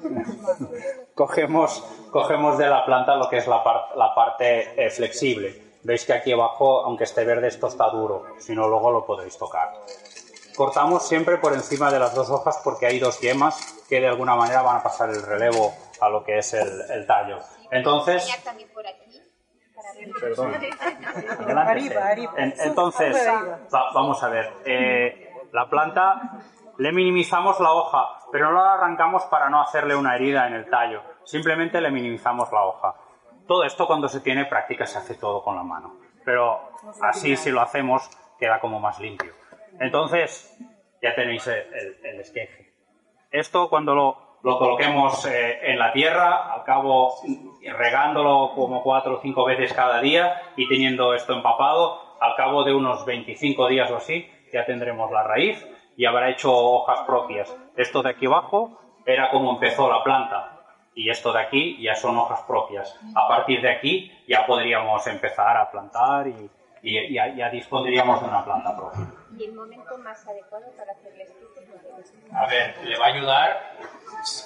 cogemos, 1.15 1.83
cogemos 2.11 2.57
de 2.57 2.67
la 2.67 2.85
planta 2.85 3.15
lo 3.15 3.29
que 3.29 3.37
es 3.37 3.47
la, 3.47 3.63
par- 3.63 3.95
la 3.95 4.13
parte 4.13 4.85
eh, 4.85 4.89
flexible. 4.89 5.63
Veis 5.83 6.05
que 6.05 6.13
aquí 6.13 6.31
abajo, 6.31 6.81
aunque 6.81 7.03
esté 7.05 7.23
verde, 7.25 7.47
esto 7.47 7.67
está 7.67 7.89
duro, 7.89 8.25
si 8.39 8.53
no 8.53 8.67
luego 8.67 8.91
lo 8.91 9.05
podéis 9.05 9.37
tocar. 9.37 9.71
Cortamos 10.55 11.07
siempre 11.07 11.37
por 11.37 11.53
encima 11.53 11.91
de 11.91 11.99
las 11.99 12.15
dos 12.15 12.29
hojas 12.29 12.59
porque 12.63 12.85
hay 12.87 12.97
dos 12.99 13.19
yemas 13.19 13.55
que 13.89 13.99
de 13.99 14.07
alguna 14.07 14.35
manera 14.35 14.61
van 14.61 14.77
a 14.77 14.83
pasar 14.83 15.09
el 15.09 15.21
relevo 15.21 15.73
a 16.01 16.09
lo 16.09 16.23
que 16.23 16.37
es 16.39 16.53
el, 16.53 16.81
el 16.89 17.05
tallo. 17.05 17.39
Entonces, 17.71 18.23
enseñar 18.23 18.39
también 18.43 18.69
por 18.73 18.85
aquí. 18.87 19.21
Para 19.75 19.84
ver. 19.84 19.84
Perdón. 20.19 20.53
Adelante. 20.53 21.71
Arriba, 21.71 22.07
arriba. 22.07 22.33
En- 22.37 22.53
entonces, 22.59 23.15
va- 23.73 23.91
vamos 23.93 24.21
a 24.23 24.29
ver. 24.29 24.51
eh, 24.65 25.31
la 25.51 25.69
planta 25.69 26.39
le 26.77 26.91
minimizamos 26.91 27.59
la 27.59 27.71
hoja, 27.71 28.19
pero 28.31 28.51
no 28.51 28.63
la 28.63 28.73
arrancamos 28.73 29.23
para 29.25 29.49
no 29.49 29.61
hacerle 29.61 29.95
una 29.95 30.15
herida 30.15 30.47
en 30.47 30.53
el 30.55 30.69
tallo. 30.69 31.01
Simplemente 31.23 31.79
le 31.81 31.89
minimizamos 31.91 32.51
la 32.51 32.63
hoja. 32.63 32.95
Todo 33.47 33.63
esto 33.63 33.87
cuando 33.87 34.09
se 34.09 34.19
tiene 34.21 34.45
práctica 34.45 34.85
se 34.85 34.97
hace 34.97 35.15
todo 35.15 35.43
con 35.43 35.55
la 35.55 35.63
mano. 35.63 35.95
Pero 36.25 36.69
así 37.01 37.37
si 37.37 37.51
lo 37.51 37.61
hacemos 37.61 38.09
queda 38.39 38.59
como 38.59 38.79
más 38.79 38.99
limpio. 38.99 39.31
Entonces, 39.79 40.57
ya 41.01 41.13
tenéis 41.15 41.45
el, 41.47 41.59
el- 41.73 41.99
el 42.05 42.19
esqueje. 42.21 42.73
Esto 43.31 43.69
cuando 43.69 43.93
lo, 43.95 44.17
lo 44.45 44.59
coloquemos 44.59 45.25
eh, 45.25 45.71
en 45.71 45.79
la 45.79 45.91
tierra, 45.91 46.53
al 46.53 46.63
cabo 46.63 47.15
regándolo 47.63 48.51
como 48.53 48.83
cuatro 48.83 49.15
o 49.15 49.19
cinco 49.19 49.43
veces 49.43 49.73
cada 49.73 49.99
día 49.99 50.39
y 50.55 50.69
teniendo 50.69 51.15
esto 51.15 51.33
empapado, 51.33 51.99
al 52.21 52.35
cabo 52.35 52.63
de 52.63 52.71
unos 52.71 53.05
25 53.05 53.67
días 53.67 53.89
o 53.89 53.97
así, 53.97 54.29
ya 54.53 54.63
tendremos 54.63 55.09
la 55.11 55.23
raíz 55.23 55.67
y 55.97 56.05
habrá 56.05 56.29
hecho 56.29 56.55
hojas 56.55 56.99
propias. 57.07 57.57
Esto 57.75 58.03
de 58.03 58.11
aquí 58.11 58.27
abajo 58.27 58.79
era 59.03 59.31
como 59.31 59.49
empezó 59.49 59.89
la 59.89 60.03
planta 60.03 60.61
y 60.93 61.09
esto 61.09 61.33
de 61.33 61.41
aquí 61.41 61.81
ya 61.81 61.95
son 61.95 62.15
hojas 62.15 62.43
propias. 62.43 62.99
A 63.15 63.27
partir 63.27 63.63
de 63.63 63.71
aquí 63.71 64.11
ya 64.27 64.45
podríamos 64.45 65.07
empezar 65.07 65.57
a 65.57 65.71
plantar 65.71 66.27
y, 66.27 66.51
y 66.85 67.13
ya, 67.13 67.33
ya 67.33 67.49
dispondríamos 67.49 68.21
de 68.21 68.27
una 68.27 68.45
planta 68.45 68.75
propia. 68.77 69.07
Y 69.35 69.45
el 69.45 69.53
momento 69.53 69.97
más 69.97 70.25
adecuado 70.27 70.65
para 70.77 70.91
hacerle 70.91 71.23
esto. 71.23 71.35
A 72.33 72.45
ver, 72.47 72.77
le 72.83 72.97
va 72.99 73.05
a 73.05 73.09
ayudar 73.09 73.71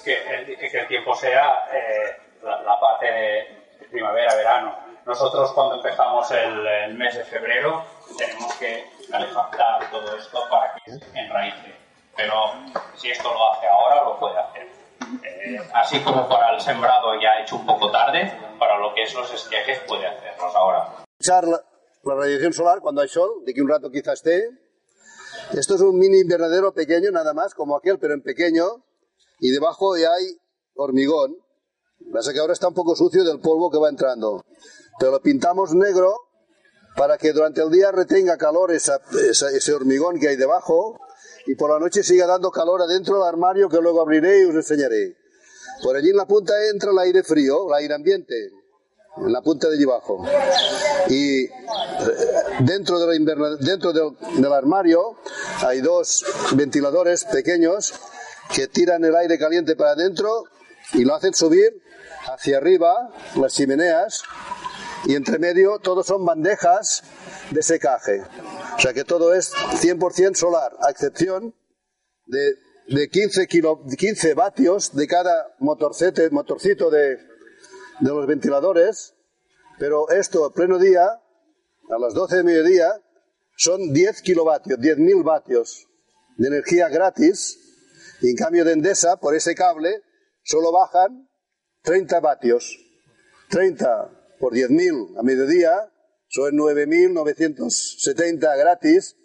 que 0.04 0.34
el, 0.34 0.58
que 0.58 0.78
el 0.80 0.88
tiempo 0.88 1.14
sea 1.14 1.66
eh, 1.70 2.16
la, 2.42 2.62
la 2.62 2.80
parte 2.80 3.06
de 3.12 3.86
primavera-verano. 3.90 4.74
Nosotros 5.04 5.52
cuando 5.52 5.76
empezamos 5.76 6.30
el, 6.30 6.66
el 6.66 6.94
mes 6.94 7.14
de 7.16 7.24
febrero 7.24 7.84
tenemos 8.16 8.54
que 8.54 8.86
calefactar 9.10 9.90
todo 9.90 10.16
esto 10.16 10.40
para 10.50 10.74
que 10.74 10.92
enraíce. 11.14 11.74
Pero 12.16 12.34
si 12.94 13.10
esto 13.10 13.32
lo 13.32 13.52
hace 13.52 13.66
ahora, 13.66 14.04
lo 14.04 14.18
puede 14.18 14.38
hacer. 14.38 14.66
Eh, 15.24 15.60
así 15.74 16.00
como 16.00 16.28
para 16.28 16.54
el 16.54 16.60
sembrado 16.60 17.20
ya 17.20 17.40
hecho 17.40 17.56
un 17.56 17.66
poco 17.66 17.90
tarde, 17.90 18.32
para 18.58 18.78
lo 18.78 18.94
que 18.94 19.02
es 19.02 19.14
los 19.14 19.32
esquejes 19.32 19.78
puede 19.80 20.06
hacerlos 20.06 20.54
ahora. 20.54 20.88
Echar 21.18 21.44
la, 22.04 22.14
radiación 22.14 22.52
solar 22.52 22.80
cuando 22.80 23.00
hay 23.00 23.08
sol, 23.08 23.44
de 23.44 23.54
que 23.54 23.62
un 23.62 23.68
rato 23.68 23.90
quizás 23.90 24.14
esté. 24.14 24.48
Esto 25.52 25.74
es 25.74 25.80
un 25.80 25.98
mini 25.98 26.20
invernadero 26.20 26.72
pequeño, 26.72 27.10
nada 27.10 27.34
más, 27.34 27.54
como 27.54 27.76
aquel, 27.76 27.98
pero 27.98 28.14
en 28.14 28.22
pequeño. 28.22 28.84
Y 29.38 29.50
debajo 29.50 29.94
hay 29.94 30.38
hormigón. 30.74 31.36
Pasa 32.12 32.32
que 32.32 32.38
ahora 32.38 32.52
está 32.52 32.68
un 32.68 32.74
poco 32.74 32.96
sucio 32.96 33.24
del 33.24 33.40
polvo 33.40 33.70
que 33.70 33.78
va 33.78 33.88
entrando. 33.88 34.44
Pero 34.98 35.12
lo 35.12 35.20
pintamos 35.20 35.74
negro 35.74 36.14
para 36.96 37.18
que 37.18 37.32
durante 37.32 37.62
el 37.62 37.70
día 37.70 37.92
retenga 37.92 38.36
calor 38.36 38.72
ese 38.72 39.72
hormigón 39.72 40.18
que 40.18 40.28
hay 40.28 40.36
debajo 40.36 40.98
y 41.46 41.54
por 41.54 41.70
la 41.70 41.78
noche 41.78 42.02
siga 42.02 42.26
dando 42.26 42.50
calor 42.50 42.82
adentro 42.82 43.14
del 43.14 43.28
armario 43.28 43.68
que 43.68 43.78
luego 43.80 44.00
abriré 44.00 44.42
y 44.42 44.44
os 44.44 44.54
enseñaré. 44.54 45.16
Por 45.82 45.96
allí 45.96 46.10
en 46.10 46.16
la 46.16 46.26
punta 46.26 46.52
entra 46.70 46.90
el 46.90 46.98
aire 46.98 47.22
frío, 47.22 47.68
el 47.68 47.74
aire 47.74 47.94
ambiente, 47.94 48.50
en 49.16 49.32
la 49.32 49.42
punta 49.42 49.68
de 49.68 49.76
allí 49.76 49.84
abajo. 49.84 50.24
Y 51.08 51.44
eh, 51.44 51.50
dentro, 52.60 52.98
de 52.98 53.18
dentro 53.60 53.92
del, 53.92 54.52
armario 54.52 55.16
hay 55.64 55.80
dos 55.80 56.24
ventiladores 56.54 57.24
pequeños 57.24 57.94
que 58.54 58.66
tiran 58.68 59.04
el 59.04 59.14
aire 59.16 59.38
caliente 59.38 59.76
para 59.76 59.92
adentro 59.92 60.44
y 60.92 61.04
lo 61.04 61.14
hacen 61.14 61.34
subir 61.34 61.82
hacia 62.32 62.58
arriba, 62.58 63.10
las 63.36 63.54
chimeneas, 63.54 64.22
y 65.06 65.14
entre 65.14 65.38
medio 65.38 65.78
todos 65.78 66.06
son 66.06 66.24
bandejas 66.24 67.02
de 67.50 67.62
secaje. 67.62 68.22
O 68.76 68.80
sea 68.80 68.92
que 68.92 69.04
todo 69.04 69.34
es 69.34 69.52
100% 69.52 70.34
solar, 70.34 70.72
a 70.86 70.90
excepción 70.90 71.54
de, 72.26 72.54
de 72.88 73.08
15, 73.08 73.46
kilo, 73.46 73.84
15 73.84 74.34
vatios 74.34 74.94
de 74.94 75.06
cada 75.06 75.54
motorcito 75.58 76.90
de, 76.90 77.18
de 78.00 78.10
los 78.10 78.26
ventiladores, 78.26 79.14
pero 79.78 80.10
esto 80.10 80.44
a 80.44 80.52
pleno 80.52 80.78
día, 80.78 81.04
a 81.04 81.98
las 81.98 82.14
12 82.14 82.36
de 82.36 82.44
mediodía, 82.44 82.88
son 83.56 83.92
10 83.92 84.22
kilovatios, 84.22 84.78
10.000 84.78 85.24
vatios 85.24 85.86
de 86.36 86.48
energía 86.48 86.88
gratis. 86.88 87.58
Y 88.22 88.30
en 88.30 88.36
cambio 88.36 88.64
de 88.64 88.72
Endesa, 88.72 89.18
por 89.18 89.34
ese 89.34 89.54
cable, 89.54 90.02
solo 90.42 90.72
bajan 90.72 91.28
30 91.82 92.20
vatios. 92.20 92.78
30 93.50 94.36
por 94.38 94.54
10.000 94.54 95.18
a 95.18 95.22
mediodía 95.22 95.92
son 96.28 96.56
9.970 96.56 98.58
gratis 98.58 99.16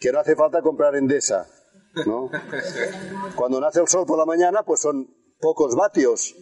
que 0.00 0.12
no 0.12 0.20
hace 0.20 0.36
falta 0.36 0.62
comprar 0.62 0.96
Endesa. 0.96 1.46
¿no? 2.06 2.30
Cuando 3.36 3.60
nace 3.60 3.80
el 3.80 3.88
sol 3.88 4.06
por 4.06 4.18
la 4.18 4.24
mañana, 4.24 4.62
pues 4.62 4.80
son 4.80 5.14
pocos 5.40 5.74
vatios. 5.74 6.34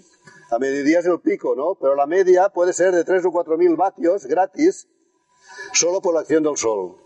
A 0.51 0.59
mediodía 0.59 0.99
es 0.99 1.07
el 1.07 1.21
pico, 1.21 1.55
¿no? 1.55 1.77
Pero 1.81 1.95
la 1.95 2.07
media 2.07 2.49
puede 2.49 2.73
ser 2.73 2.93
de 2.93 3.05
3 3.05 3.25
o 3.27 3.29
4.000 3.29 3.77
vatios 3.77 4.27
gratis 4.27 4.89
solo 5.73 6.01
por 6.01 6.15
la 6.15 6.21
acción 6.21 6.43
del 6.43 6.57
sol. 6.57 6.97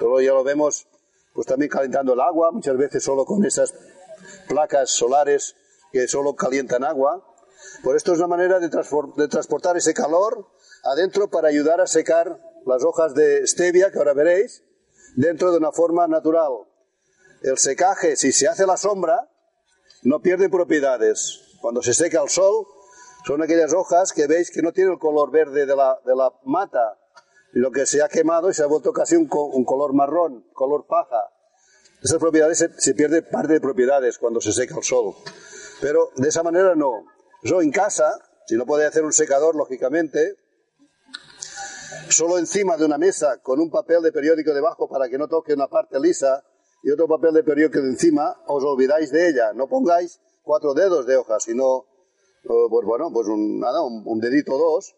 Luego 0.00 0.20
ya 0.20 0.32
lo 0.32 0.42
vemos 0.42 0.88
pues 1.32 1.46
también 1.46 1.70
calentando 1.70 2.14
el 2.14 2.20
agua, 2.20 2.50
muchas 2.50 2.76
veces 2.76 3.04
solo 3.04 3.24
con 3.24 3.44
esas 3.44 3.74
placas 4.48 4.90
solares 4.90 5.54
que 5.92 6.08
solo 6.08 6.34
calientan 6.34 6.82
agua. 6.82 7.24
Por 7.84 7.94
esto 7.94 8.12
es 8.12 8.18
una 8.18 8.28
manera 8.28 8.58
de, 8.58 8.68
de 8.68 9.28
transportar 9.28 9.76
ese 9.76 9.94
calor 9.94 10.48
adentro 10.82 11.30
para 11.30 11.48
ayudar 11.48 11.80
a 11.80 11.86
secar 11.86 12.40
las 12.64 12.82
hojas 12.82 13.14
de 13.14 13.46
stevia, 13.46 13.92
que 13.92 13.98
ahora 13.98 14.12
veréis, 14.12 14.64
dentro 15.14 15.52
de 15.52 15.58
una 15.58 15.72
forma 15.72 16.08
natural. 16.08 16.52
El 17.42 17.58
secaje, 17.58 18.16
si 18.16 18.32
se 18.32 18.48
hace 18.48 18.66
la 18.66 18.76
sombra, 18.76 19.30
no 20.02 20.20
pierde 20.20 20.48
propiedades. 20.48 21.45
Cuando 21.66 21.82
se 21.82 21.94
seca 21.94 22.20
al 22.20 22.28
sol, 22.28 22.64
son 23.26 23.42
aquellas 23.42 23.72
hojas 23.72 24.12
que 24.12 24.28
veis 24.28 24.52
que 24.52 24.62
no 24.62 24.70
tienen 24.72 24.92
el 24.92 25.00
color 25.00 25.32
verde 25.32 25.66
de 25.66 25.74
la, 25.74 25.98
de 26.06 26.14
la 26.14 26.32
mata, 26.44 26.96
lo 27.54 27.72
que 27.72 27.86
se 27.86 28.00
ha 28.04 28.08
quemado 28.08 28.48
y 28.48 28.54
se 28.54 28.62
ha 28.62 28.66
vuelto 28.66 28.92
casi 28.92 29.16
un, 29.16 29.28
un 29.32 29.64
color 29.64 29.92
marrón, 29.92 30.46
color 30.52 30.86
paja. 30.86 31.28
Esas 32.04 32.18
propiedades 32.18 32.58
se, 32.58 32.70
se, 32.78 32.94
pierde 32.94 33.22
parte 33.22 33.54
de 33.54 33.60
propiedades 33.60 34.16
cuando 34.18 34.40
se 34.40 34.52
seca 34.52 34.76
el 34.76 34.84
sol. 34.84 35.16
Pero 35.80 36.10
de 36.14 36.28
esa 36.28 36.44
manera 36.44 36.76
no. 36.76 37.04
Yo 37.42 37.60
en 37.60 37.72
casa, 37.72 38.16
si 38.46 38.54
no 38.54 38.64
podéis 38.64 38.90
hacer 38.90 39.04
un 39.04 39.12
secador, 39.12 39.56
lógicamente, 39.56 40.36
solo 42.10 42.38
encima 42.38 42.76
de 42.76 42.84
una 42.84 42.96
mesa 42.96 43.42
con 43.42 43.58
un 43.58 43.72
papel 43.72 44.02
de 44.02 44.12
periódico 44.12 44.54
debajo 44.54 44.88
para 44.88 45.08
que 45.08 45.18
no 45.18 45.26
toque 45.26 45.54
una 45.54 45.66
parte 45.66 45.98
lisa 45.98 46.44
y 46.84 46.92
otro 46.92 47.08
papel 47.08 47.34
de 47.34 47.42
periódico 47.42 47.80
de 47.80 47.88
encima, 47.88 48.36
os 48.46 48.62
olvidáis 48.62 49.10
de 49.10 49.30
ella. 49.30 49.52
No 49.52 49.66
pongáis 49.66 50.20
cuatro 50.46 50.74
dedos 50.74 51.04
de 51.06 51.16
hoja, 51.16 51.40
sino, 51.40 51.86
pues 52.44 52.86
bueno, 52.86 53.10
pues 53.12 53.26
un, 53.26 53.58
nada, 53.58 53.82
un, 53.82 54.02
un 54.06 54.20
dedito 54.20 54.56
dos, 54.56 54.94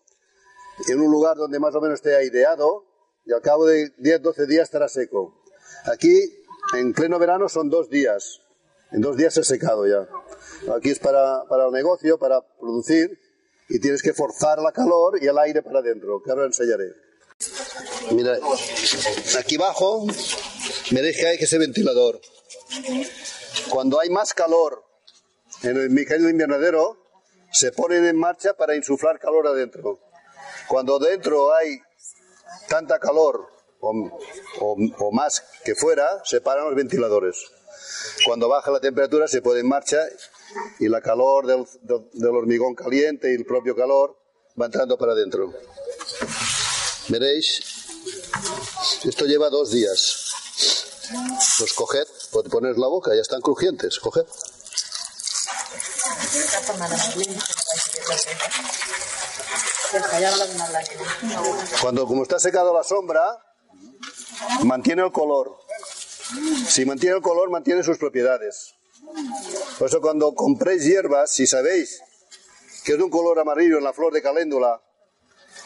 en 0.88 1.00
un 1.00 1.10
lugar 1.10 1.38
donde 1.38 1.58
más 1.58 1.74
o 1.74 1.80
menos 1.80 1.96
esté 1.96 2.14
aireado 2.14 2.84
y 3.24 3.32
al 3.32 3.40
cabo 3.40 3.66
de 3.66 3.90
10, 3.96 4.22
12 4.22 4.46
días 4.46 4.64
estará 4.64 4.88
seco. 4.88 5.42
Aquí, 5.86 6.20
en 6.76 6.92
pleno 6.92 7.18
verano, 7.18 7.48
son 7.48 7.70
dos 7.70 7.88
días. 7.88 8.42
En 8.92 9.00
dos 9.00 9.16
días 9.16 9.34
se 9.34 9.40
ha 9.40 9.44
secado 9.44 9.86
ya. 9.86 10.06
Aquí 10.74 10.90
es 10.90 10.98
para, 10.98 11.44
para 11.48 11.66
el 11.66 11.72
negocio, 11.72 12.18
para 12.18 12.42
producir, 12.60 13.18
y 13.70 13.80
tienes 13.80 14.02
que 14.02 14.12
forzar 14.12 14.60
la 14.60 14.72
calor 14.72 15.18
y 15.22 15.26
el 15.26 15.38
aire 15.38 15.62
para 15.62 15.78
adentro, 15.80 16.22
que 16.22 16.30
ahora 16.30 16.44
enseñaré. 16.44 16.92
Mira, 18.12 18.38
aquí 19.38 19.56
abajo, 19.56 20.06
veréis 20.90 21.16
que 21.16 21.44
ese 21.44 21.58
ventilador. 21.58 22.20
Cuando 23.70 23.98
hay 24.00 24.10
más 24.10 24.34
calor 24.34 24.87
en 25.62 25.76
el 25.76 25.90
mecanismo 25.90 26.28
invernadero, 26.28 26.96
se 27.52 27.72
ponen 27.72 28.04
en 28.04 28.16
marcha 28.16 28.54
para 28.54 28.76
insuflar 28.76 29.18
calor 29.18 29.46
adentro. 29.46 29.98
Cuando 30.68 30.98
dentro 30.98 31.54
hay 31.54 31.80
tanta 32.68 32.98
calor 32.98 33.48
o, 33.80 35.10
más 35.12 35.42
que 35.64 35.74
fuera, 35.74 36.06
se 36.24 36.40
paran 36.40 36.66
los 36.66 36.74
ventiladores. 36.74 37.36
Cuando 38.24 38.48
baja 38.48 38.70
la 38.70 38.80
temperatura 38.80 39.28
se 39.28 39.40
pone 39.40 39.60
en 39.60 39.68
marcha 39.68 39.98
y 40.78 40.88
la 40.88 41.00
calor 41.00 41.46
del, 41.46 42.26
hormigón 42.26 42.74
caliente 42.74 43.30
y 43.30 43.34
el 43.34 43.44
propio 43.44 43.74
calor 43.74 44.16
va 44.60 44.66
entrando 44.66 44.98
para 44.98 45.12
adentro. 45.12 45.52
Veréis, 47.08 47.60
esto 49.04 49.24
lleva 49.24 49.48
dos 49.48 49.70
días. 49.70 50.34
Los 51.60 51.72
coged, 51.72 52.06
podéis 52.32 52.52
poner 52.52 52.76
la 52.76 52.88
boca, 52.88 53.14
ya 53.14 53.22
están 53.22 53.40
crujientes, 53.40 53.98
coged. 53.98 54.26
Cuando, 61.80 62.06
como 62.06 62.22
está 62.22 62.38
secado 62.38 62.74
la 62.74 62.84
sombra, 62.84 63.22
mantiene 64.64 65.02
el 65.02 65.12
color. 65.12 65.58
Si 66.66 66.84
mantiene 66.84 67.16
el 67.16 67.22
color, 67.22 67.50
mantiene 67.50 67.82
sus 67.82 67.98
propiedades. 67.98 68.74
Por 69.78 69.88
eso 69.88 70.00
cuando 70.00 70.34
compréis 70.34 70.84
hierbas, 70.84 71.30
si 71.30 71.46
sabéis 71.46 72.02
que 72.84 72.92
es 72.92 72.98
de 72.98 73.04
un 73.04 73.10
color 73.10 73.38
amarillo 73.38 73.78
en 73.78 73.84
la 73.84 73.92
flor 73.92 74.12
de 74.12 74.22
caléndula 74.22 74.80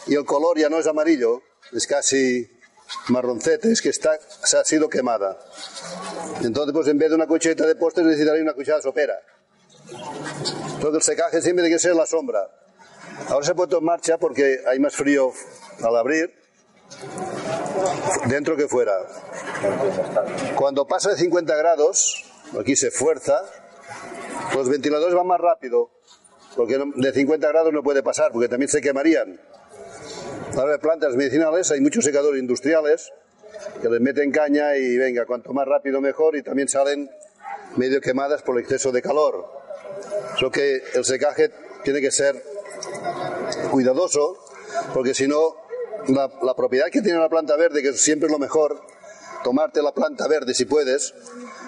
y 0.06 0.14
el 0.14 0.24
color 0.24 0.58
ya 0.58 0.68
no 0.68 0.78
es 0.78 0.86
amarillo, 0.86 1.42
es 1.72 1.86
casi 1.86 2.48
marroncete, 3.08 3.72
es 3.72 3.80
que 3.80 3.88
está, 3.88 4.18
se 4.44 4.56
ha 4.56 4.64
sido 4.64 4.88
quemada. 4.88 5.38
Entonces, 6.42 6.72
pues 6.72 6.88
en 6.88 6.98
vez 6.98 7.08
de 7.10 7.16
una 7.16 7.26
cucheta 7.26 7.66
de 7.66 7.74
postre 7.76 8.04
necesitaréis 8.04 8.42
una 8.42 8.54
cuchara 8.54 8.80
sopera. 8.80 9.14
Entonces 9.90 10.94
el 10.94 11.02
secaje 11.02 11.42
siempre 11.42 11.64
tiene 11.64 11.74
que 11.74 11.78
ser 11.78 11.94
la 11.94 12.06
sombra. 12.06 12.48
Ahora 13.28 13.44
se 13.44 13.52
ha 13.52 13.54
puesto 13.54 13.78
en 13.78 13.84
marcha 13.84 14.18
porque 14.18 14.60
hay 14.66 14.78
más 14.78 14.94
frío 14.94 15.32
al 15.82 15.96
abrir, 15.96 16.32
dentro 18.26 18.56
que 18.56 18.68
fuera. 18.68 18.92
Cuando 20.56 20.86
pasa 20.86 21.10
de 21.10 21.16
50 21.16 21.54
grados, 21.56 22.24
aquí 22.58 22.76
se 22.76 22.90
fuerza, 22.90 23.42
los 24.54 24.68
ventiladores 24.68 25.14
van 25.14 25.26
más 25.26 25.40
rápido, 25.40 25.90
porque 26.56 26.78
de 26.96 27.12
50 27.12 27.48
grados 27.48 27.72
no 27.72 27.82
puede 27.82 28.02
pasar, 28.02 28.32
porque 28.32 28.48
también 28.48 28.68
se 28.68 28.80
quemarían. 28.80 29.40
Ahora 30.56 30.72
de 30.72 30.78
plantas 30.78 31.16
medicinales 31.16 31.70
hay 31.70 31.80
muchos 31.80 32.04
secadores 32.04 32.40
industriales 32.40 33.12
que 33.80 33.88
les 33.88 34.00
meten 34.00 34.30
caña 34.30 34.76
y 34.76 34.96
venga, 34.96 35.24
cuanto 35.24 35.52
más 35.52 35.66
rápido 35.66 36.00
mejor 36.00 36.36
y 36.36 36.42
también 36.42 36.68
salen 36.68 37.10
medio 37.76 38.00
quemadas 38.00 38.42
por 38.42 38.56
el 38.56 38.62
exceso 38.62 38.92
de 38.92 39.00
calor. 39.00 39.61
Solo 40.36 40.50
que 40.50 40.82
el 40.94 41.04
secaje 41.04 41.50
tiene 41.84 42.00
que 42.00 42.10
ser 42.10 42.42
cuidadoso, 43.70 44.38
porque 44.94 45.14
si 45.14 45.28
no, 45.28 45.56
la, 46.08 46.30
la, 46.42 46.54
propiedad 46.54 46.86
que 46.90 47.02
tiene 47.02 47.18
la 47.18 47.28
planta 47.28 47.56
verde, 47.56 47.82
que 47.82 47.92
siempre 47.92 48.26
es 48.26 48.32
lo 48.32 48.38
mejor, 48.38 48.80
tomarte 49.42 49.82
la 49.82 49.92
planta 49.92 50.26
verde 50.28 50.54
si 50.54 50.64
puedes, 50.64 51.14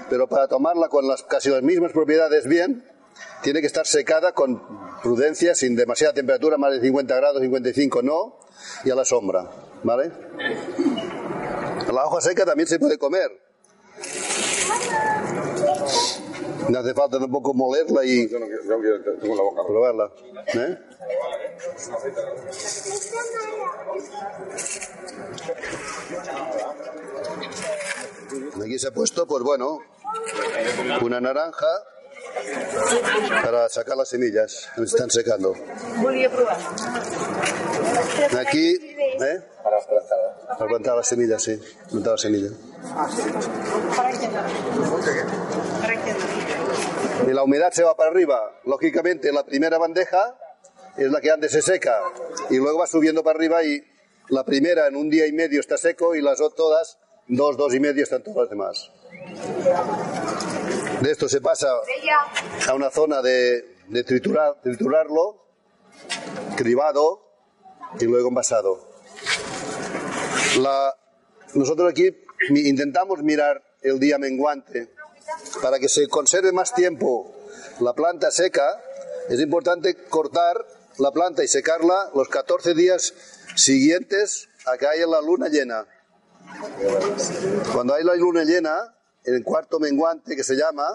pero 0.08 0.28
para 0.28 0.48
tomarla 0.48 0.88
con 0.88 1.06
las, 1.06 1.22
casi 1.22 1.50
las 1.50 1.62
mismas 1.62 1.92
propiedades 1.92 2.46
bien, 2.46 2.84
tiene 3.42 3.60
que 3.60 3.66
estar 3.66 3.86
secada 3.86 4.32
con 4.32 4.62
prudencia, 5.02 5.54
sin 5.54 5.76
demasiada 5.76 6.14
temperatura, 6.14 6.56
más 6.56 6.72
de 6.72 6.80
50 6.80 7.14
grados, 7.16 7.42
55 7.42 8.02
no, 8.02 8.38
y 8.84 8.90
a 8.90 8.94
la 8.94 9.04
sombra, 9.04 9.50
¿vale? 9.82 10.10
La 11.92 12.06
hoja 12.06 12.20
seca 12.20 12.44
también 12.44 12.66
se 12.66 12.78
puede 12.78 12.98
comer. 12.98 13.30
No 16.68 16.78
hace 16.78 16.94
falta 16.94 17.18
tampoco 17.18 17.52
molerla 17.54 18.04
y 18.04 18.26
probarla. 19.66 20.10
¿eh? 20.54 20.78
Aquí 28.62 28.78
se 28.78 28.88
ha 28.88 28.92
puesto, 28.92 29.26
pues 29.26 29.42
bueno, 29.42 29.78
una 31.02 31.20
naranja 31.20 31.66
para 33.42 33.68
sacar 33.68 33.96
las 33.96 34.08
semillas. 34.08 34.68
Se 34.76 34.82
están 34.82 35.10
secando. 35.10 35.54
Aquí, 38.38 38.74
¿eh? 38.74 39.40
Para 40.58 40.66
plantar 40.68 40.96
las 40.96 41.06
semillas, 41.06 41.42
sí. 41.42 41.60
Plantar 41.90 42.12
la 42.12 42.18
semilla. 42.18 42.50
Y 47.26 47.32
la 47.32 47.42
humedad 47.42 47.72
se 47.72 47.82
va 47.82 47.96
para 47.96 48.10
arriba. 48.10 48.60
Lógicamente, 48.64 49.32
la 49.32 49.44
primera 49.44 49.78
bandeja 49.78 50.36
es 50.96 51.10
la 51.10 51.20
que 51.20 51.30
antes 51.30 51.52
se 51.52 51.62
seca 51.62 51.98
y 52.50 52.56
luego 52.56 52.78
va 52.78 52.86
subiendo 52.86 53.22
para 53.22 53.36
arriba 53.36 53.64
y 53.64 53.82
la 54.28 54.44
primera 54.44 54.86
en 54.86 54.96
un 54.96 55.10
día 55.10 55.26
y 55.26 55.32
medio 55.32 55.60
está 55.60 55.76
seco 55.76 56.14
y 56.14 56.22
las 56.22 56.40
otras 56.40 56.56
todas, 56.56 56.98
dos, 57.26 57.56
dos 57.56 57.74
y 57.74 57.80
medio 57.80 58.02
están 58.02 58.22
todas 58.22 58.48
las 58.48 58.50
demás. 58.50 58.90
De 61.04 61.10
esto 61.10 61.28
se 61.28 61.42
pasa 61.42 61.68
a 62.66 62.72
una 62.72 62.90
zona 62.90 63.20
de, 63.20 63.76
de 63.88 64.04
triturar, 64.04 64.62
triturarlo, 64.62 65.44
cribado 66.56 67.20
y 68.00 68.06
luego 68.06 68.28
envasado. 68.28 68.88
Nosotros 71.52 71.90
aquí 71.90 72.08
intentamos 72.48 73.22
mirar 73.22 73.62
el 73.82 74.00
día 74.00 74.16
menguante 74.16 74.94
para 75.60 75.78
que 75.78 75.90
se 75.90 76.08
conserve 76.08 76.52
más 76.52 76.72
tiempo 76.72 77.36
la 77.80 77.92
planta 77.92 78.30
seca. 78.30 78.82
Es 79.28 79.40
importante 79.40 80.06
cortar 80.08 80.66
la 80.96 81.10
planta 81.10 81.44
y 81.44 81.48
secarla 81.48 82.12
los 82.14 82.30
14 82.30 82.72
días 82.72 83.12
siguientes 83.56 84.48
a 84.64 84.78
que 84.78 84.86
haya 84.86 85.06
la 85.06 85.20
luna 85.20 85.50
llena. 85.50 85.86
Cuando 87.74 87.92
hay 87.92 88.04
la 88.04 88.14
luna 88.14 88.44
llena, 88.44 88.94
en 88.94 89.03
el 89.24 89.42
cuarto 89.42 89.78
menguante 89.80 90.36
que 90.36 90.44
se 90.44 90.54
llama, 90.54 90.86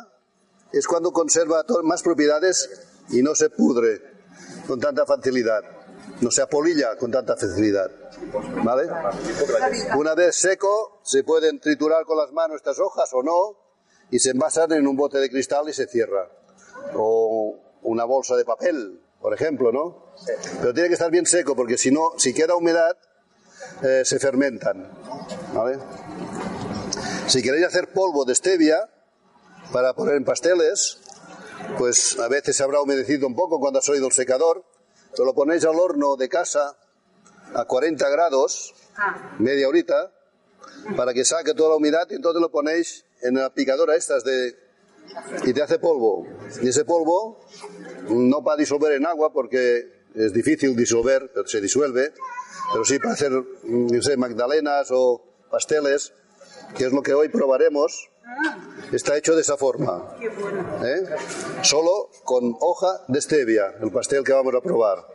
es 0.71 0.87
cuando 0.87 1.11
conserva 1.11 1.63
más 1.83 2.03
propiedades 2.03 2.69
y 3.09 3.21
no 3.21 3.35
se 3.35 3.49
pudre 3.49 4.01
con 4.67 4.79
tanta 4.79 5.05
facilidad, 5.05 5.63
no 6.21 6.29
se 6.31 6.41
apolilla 6.41 6.95
con 6.97 7.11
tanta 7.11 7.35
facilidad. 7.35 7.89
¿Vale? 8.63 8.89
Una 9.97 10.13
vez 10.15 10.35
seco, 10.35 11.01
se 11.03 11.23
pueden 11.23 11.59
triturar 11.59 12.05
con 12.05 12.17
las 12.17 12.31
manos 12.31 12.57
estas 12.57 12.79
hojas 12.79 13.09
o 13.13 13.23
no, 13.23 13.57
y 14.11 14.19
se 14.19 14.31
envasan 14.31 14.71
en 14.71 14.87
un 14.87 14.95
bote 14.95 15.19
de 15.19 15.29
cristal 15.29 15.69
y 15.69 15.73
se 15.73 15.87
cierra. 15.87 16.29
O 16.95 17.55
una 17.83 18.05
bolsa 18.05 18.35
de 18.35 18.45
papel, 18.45 19.01
por 19.21 19.33
ejemplo, 19.33 19.71
¿no? 19.71 20.13
Pero 20.59 20.73
tiene 20.73 20.89
que 20.89 20.93
estar 20.95 21.11
bien 21.11 21.25
seco, 21.25 21.55
porque 21.55 21.77
si 21.77 21.91
no, 21.91 22.11
si 22.17 22.33
queda 22.33 22.55
humedad, 22.55 22.97
eh, 23.83 24.01
se 24.03 24.19
fermentan. 24.19 24.91
¿Vale? 25.53 25.79
Si 27.29 27.43
queréis 27.43 27.67
hacer 27.67 27.93
polvo 27.93 28.25
de 28.25 28.33
stevia 28.33 28.89
para 29.71 29.93
poner 29.93 30.15
en 30.15 30.25
pasteles, 30.25 30.97
pues 31.77 32.17
a 32.17 32.27
veces 32.27 32.55
se 32.55 32.63
habrá 32.63 32.81
humedecido 32.81 33.27
un 33.27 33.35
poco 33.35 33.59
cuando 33.59 33.77
ha 33.77 33.81
salido 33.83 34.07
el 34.07 34.13
secador, 34.13 34.65
pero 35.11 35.25
lo 35.25 35.35
ponéis 35.35 35.63
al 35.63 35.75
horno 35.75 36.15
de 36.15 36.27
casa 36.27 36.75
a 37.53 37.65
40 37.65 38.09
grados, 38.09 38.73
media 39.37 39.67
horita, 39.67 40.11
para 40.97 41.13
que 41.13 41.23
saque 41.23 41.53
toda 41.53 41.69
la 41.69 41.75
humedad 41.75 42.07
y 42.09 42.15
entonces 42.15 42.41
lo 42.41 42.49
ponéis 42.49 43.05
en 43.21 43.35
la 43.35 43.53
picadora 43.53 43.95
estas 43.95 44.23
de... 44.23 44.55
y 45.45 45.53
te 45.53 45.61
hace 45.61 45.77
polvo. 45.77 46.25
Y 46.63 46.69
ese 46.69 46.83
polvo 46.83 47.45
no 48.09 48.43
para 48.43 48.57
disolver 48.57 48.93
en 48.93 49.05
agua 49.05 49.31
porque 49.31 50.03
es 50.15 50.33
difícil 50.33 50.75
disolver, 50.75 51.29
pero 51.31 51.47
se 51.47 51.61
disuelve, 51.61 52.11
pero 52.73 52.83
sí 52.83 52.97
para 52.97 53.13
hacer, 53.13 53.31
mm, 53.31 53.87
no 53.93 54.01
sé, 54.01 54.17
magdalenas 54.17 54.87
o 54.89 55.21
pasteles, 55.51 56.11
que 56.75 56.85
es 56.85 56.91
lo 56.91 57.01
que 57.01 57.13
hoy 57.13 57.29
probaremos, 57.29 58.09
está 58.91 59.17
hecho 59.17 59.35
de 59.35 59.41
esa 59.41 59.57
forma. 59.57 60.15
¿eh? 60.83 61.03
Solo 61.63 62.09
con 62.23 62.55
hoja 62.59 63.03
de 63.07 63.21
stevia, 63.21 63.75
el 63.81 63.91
pastel 63.91 64.23
que 64.23 64.33
vamos 64.33 64.53
a 64.55 64.61
probar. 64.61 65.05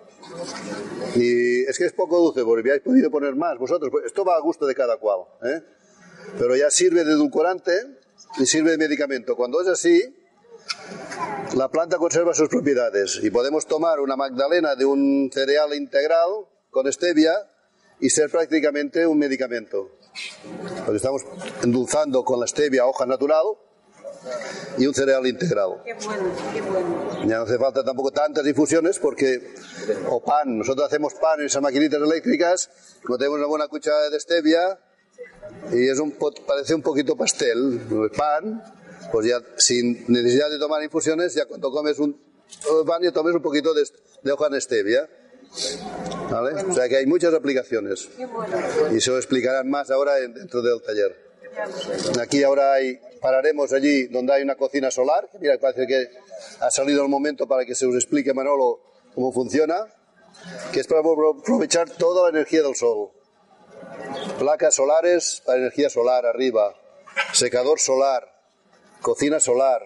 Y 1.15 1.65
es 1.65 1.79
que 1.79 1.85
es 1.87 1.93
poco 1.93 2.19
dulce, 2.19 2.43
porque 2.45 2.71
habéis 2.71 2.83
podido 2.83 3.11
poner 3.11 3.35
más 3.37 3.59
vosotros. 3.59 3.91
Pues 3.91 4.07
Esto 4.07 4.25
va 4.25 4.37
a 4.37 4.41
gusto 4.41 4.67
de 4.67 4.75
cada 4.75 4.97
cual. 4.97 5.21
¿eh? 5.43 5.63
Pero 6.39 6.57
ya 6.57 6.71
sirve 6.71 7.05
de 7.05 7.13
edulcorante 7.13 7.73
y 8.39 8.47
sirve 8.47 8.73
de 8.73 8.79
medicamento. 8.79 9.37
Cuando 9.37 9.61
es 9.61 9.69
así, 9.69 10.03
la 11.57 11.69
planta 11.69 11.99
conserva 11.99 12.35
sus 12.35 12.49
propiedades 12.49 13.21
y 13.23 13.31
podemos 13.31 13.67
tomar 13.67 14.01
una 14.01 14.17
magdalena 14.17 14.75
de 14.75 14.85
un 14.85 15.31
cereal 15.33 15.75
integral 15.75 16.29
con 16.71 16.91
stevia 16.93 17.33
y 18.01 18.11
ser 18.11 18.31
prácticamente 18.31 19.07
un 19.07 19.19
medicamento. 19.19 19.91
Porque 20.85 20.97
estamos 20.97 21.23
endulzando 21.63 22.25
con 22.25 22.41
la 22.41 22.47
stevia 22.47 22.87
hoja 22.87 23.07
natural 23.07 23.47
y 24.79 24.87
un 24.87 24.95
cereal 24.95 25.27
integral. 25.27 25.83
Qué 25.85 25.95
bueno, 25.95 26.31
qué 26.53 26.61
bueno. 26.61 27.27
Ya 27.27 27.39
no 27.39 27.43
hace 27.43 27.59
falta 27.59 27.85
tampoco 27.85 28.11
tantas 28.11 28.47
infusiones 28.47 28.99
porque, 28.99 29.55
o 30.09 30.23
pan, 30.23 30.59
nosotros 30.59 30.87
hacemos 30.87 31.15
pan 31.15 31.41
en 31.41 31.47
esas 31.47 31.63
maquinitas 31.63 32.01
eléctricas, 32.01 32.71
como 33.05 33.19
tenemos 33.19 33.39
una 33.39 33.49
buena 33.49 33.69
cuchara 33.69 34.09
de 34.11 34.21
stevia 34.21 34.79
y 35.73 35.89
es 35.89 35.99
un, 35.99 36.13
parece 36.47 36.75
un 36.75 36.83
poquito 36.83 37.17
pastel, 37.17 37.81
el 37.91 38.11
pan, 38.11 38.63
pues 39.13 39.27
ya 39.27 39.39
sin 39.57 40.05
necesidad 40.09 40.49
de 40.51 40.59
tomar 40.59 40.83
infusiones, 40.83 41.35
ya 41.35 41.47
cuando 41.47 41.71
comes 41.71 41.99
un 41.99 42.35
un 42.71 42.87
pan 42.87 43.03
ya 43.03 43.13
tomes 43.13 43.35
un 43.35 43.43
poquito 43.43 43.75
de, 43.75 43.85
de 44.23 44.33
hoja 44.33 44.49
de 44.49 44.61
stevia. 44.61 45.09
¿Vale? 46.31 46.63
O 46.63 46.73
sea 46.73 46.89
que 46.89 46.97
hay 46.97 47.07
muchas 47.07 47.33
aplicaciones 47.35 48.09
y 48.93 49.01
se 49.01 49.11
lo 49.11 49.17
explicarán 49.17 49.69
más 49.69 49.91
ahora 49.91 50.19
en- 50.19 50.35
dentro 50.35 50.63
del 50.63 50.81
taller. 50.83 51.17
Aquí 52.21 52.43
ahora 52.43 52.73
hay, 52.73 52.99
pararemos 53.21 53.73
allí 53.73 54.07
donde 54.09 54.33
hay 54.35 54.43
una 54.43 54.57
cocina 54.57 54.91
solar. 54.91 55.29
Mira, 55.41 55.57
parece 55.59 55.87
que 55.87 56.09
ha 56.61 56.71
salido 56.71 57.03
el 57.03 57.09
momento 57.09 57.47
para 57.47 57.65
que 57.65 57.75
se 57.75 57.87
os 57.87 57.95
explique, 57.95 58.35
Manolo, 58.35 58.81
cómo 59.15 59.33
funciona. 59.33 59.87
Que 60.73 60.81
es 60.81 60.87
para 60.89 61.01
apro- 61.03 61.41
aprovechar 61.41 61.89
toda 61.91 62.25
la 62.25 62.37
energía 62.37 62.63
del 62.63 62.75
sol. 62.75 63.11
Placas 64.39 64.75
solares 64.75 65.43
para 65.47 65.59
energía 65.59 65.89
solar 65.89 66.27
arriba. 66.27 66.75
Secador 67.33 67.79
solar. 67.79 68.27
Cocina 69.01 69.39
solar. 69.39 69.81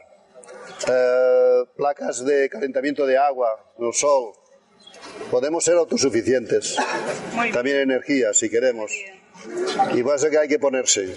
eh, 0.90 1.64
placas 1.76 2.24
de 2.24 2.48
calentamiento 2.48 3.04
de 3.04 3.18
agua, 3.18 3.72
el 3.78 3.92
sol. 3.92 4.32
Podemos 5.30 5.64
ser 5.64 5.76
autosuficientes. 5.76 6.76
También 7.52 7.78
energía, 7.78 8.32
si 8.32 8.48
queremos. 8.48 8.92
Y 9.94 10.02
pasa 10.02 10.30
que 10.30 10.38
hay 10.38 10.48
que 10.48 10.58
ponerse. 10.58 11.16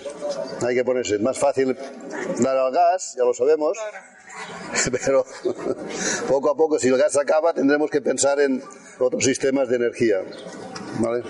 Hay 0.66 0.76
que 0.76 0.84
ponerse. 0.84 1.16
Es 1.16 1.22
más 1.22 1.38
fácil 1.38 1.76
dar 2.40 2.58
al 2.58 2.72
gas, 2.72 3.16
ya 3.18 3.24
lo 3.24 3.34
sabemos. 3.34 3.78
Pero 4.92 5.26
poco 6.28 6.50
a 6.50 6.56
poco, 6.56 6.80
si 6.80 6.88
el 6.88 6.98
gas 6.98 7.18
acaba, 7.18 7.54
tendremos 7.54 7.90
que 7.90 8.02
pensar 8.02 8.40
en 8.40 8.62
otros 9.00 9.24
sistemas 9.24 9.70
de 9.70 9.76
energía. 9.78 10.22
¿Vale? 11.00 11.24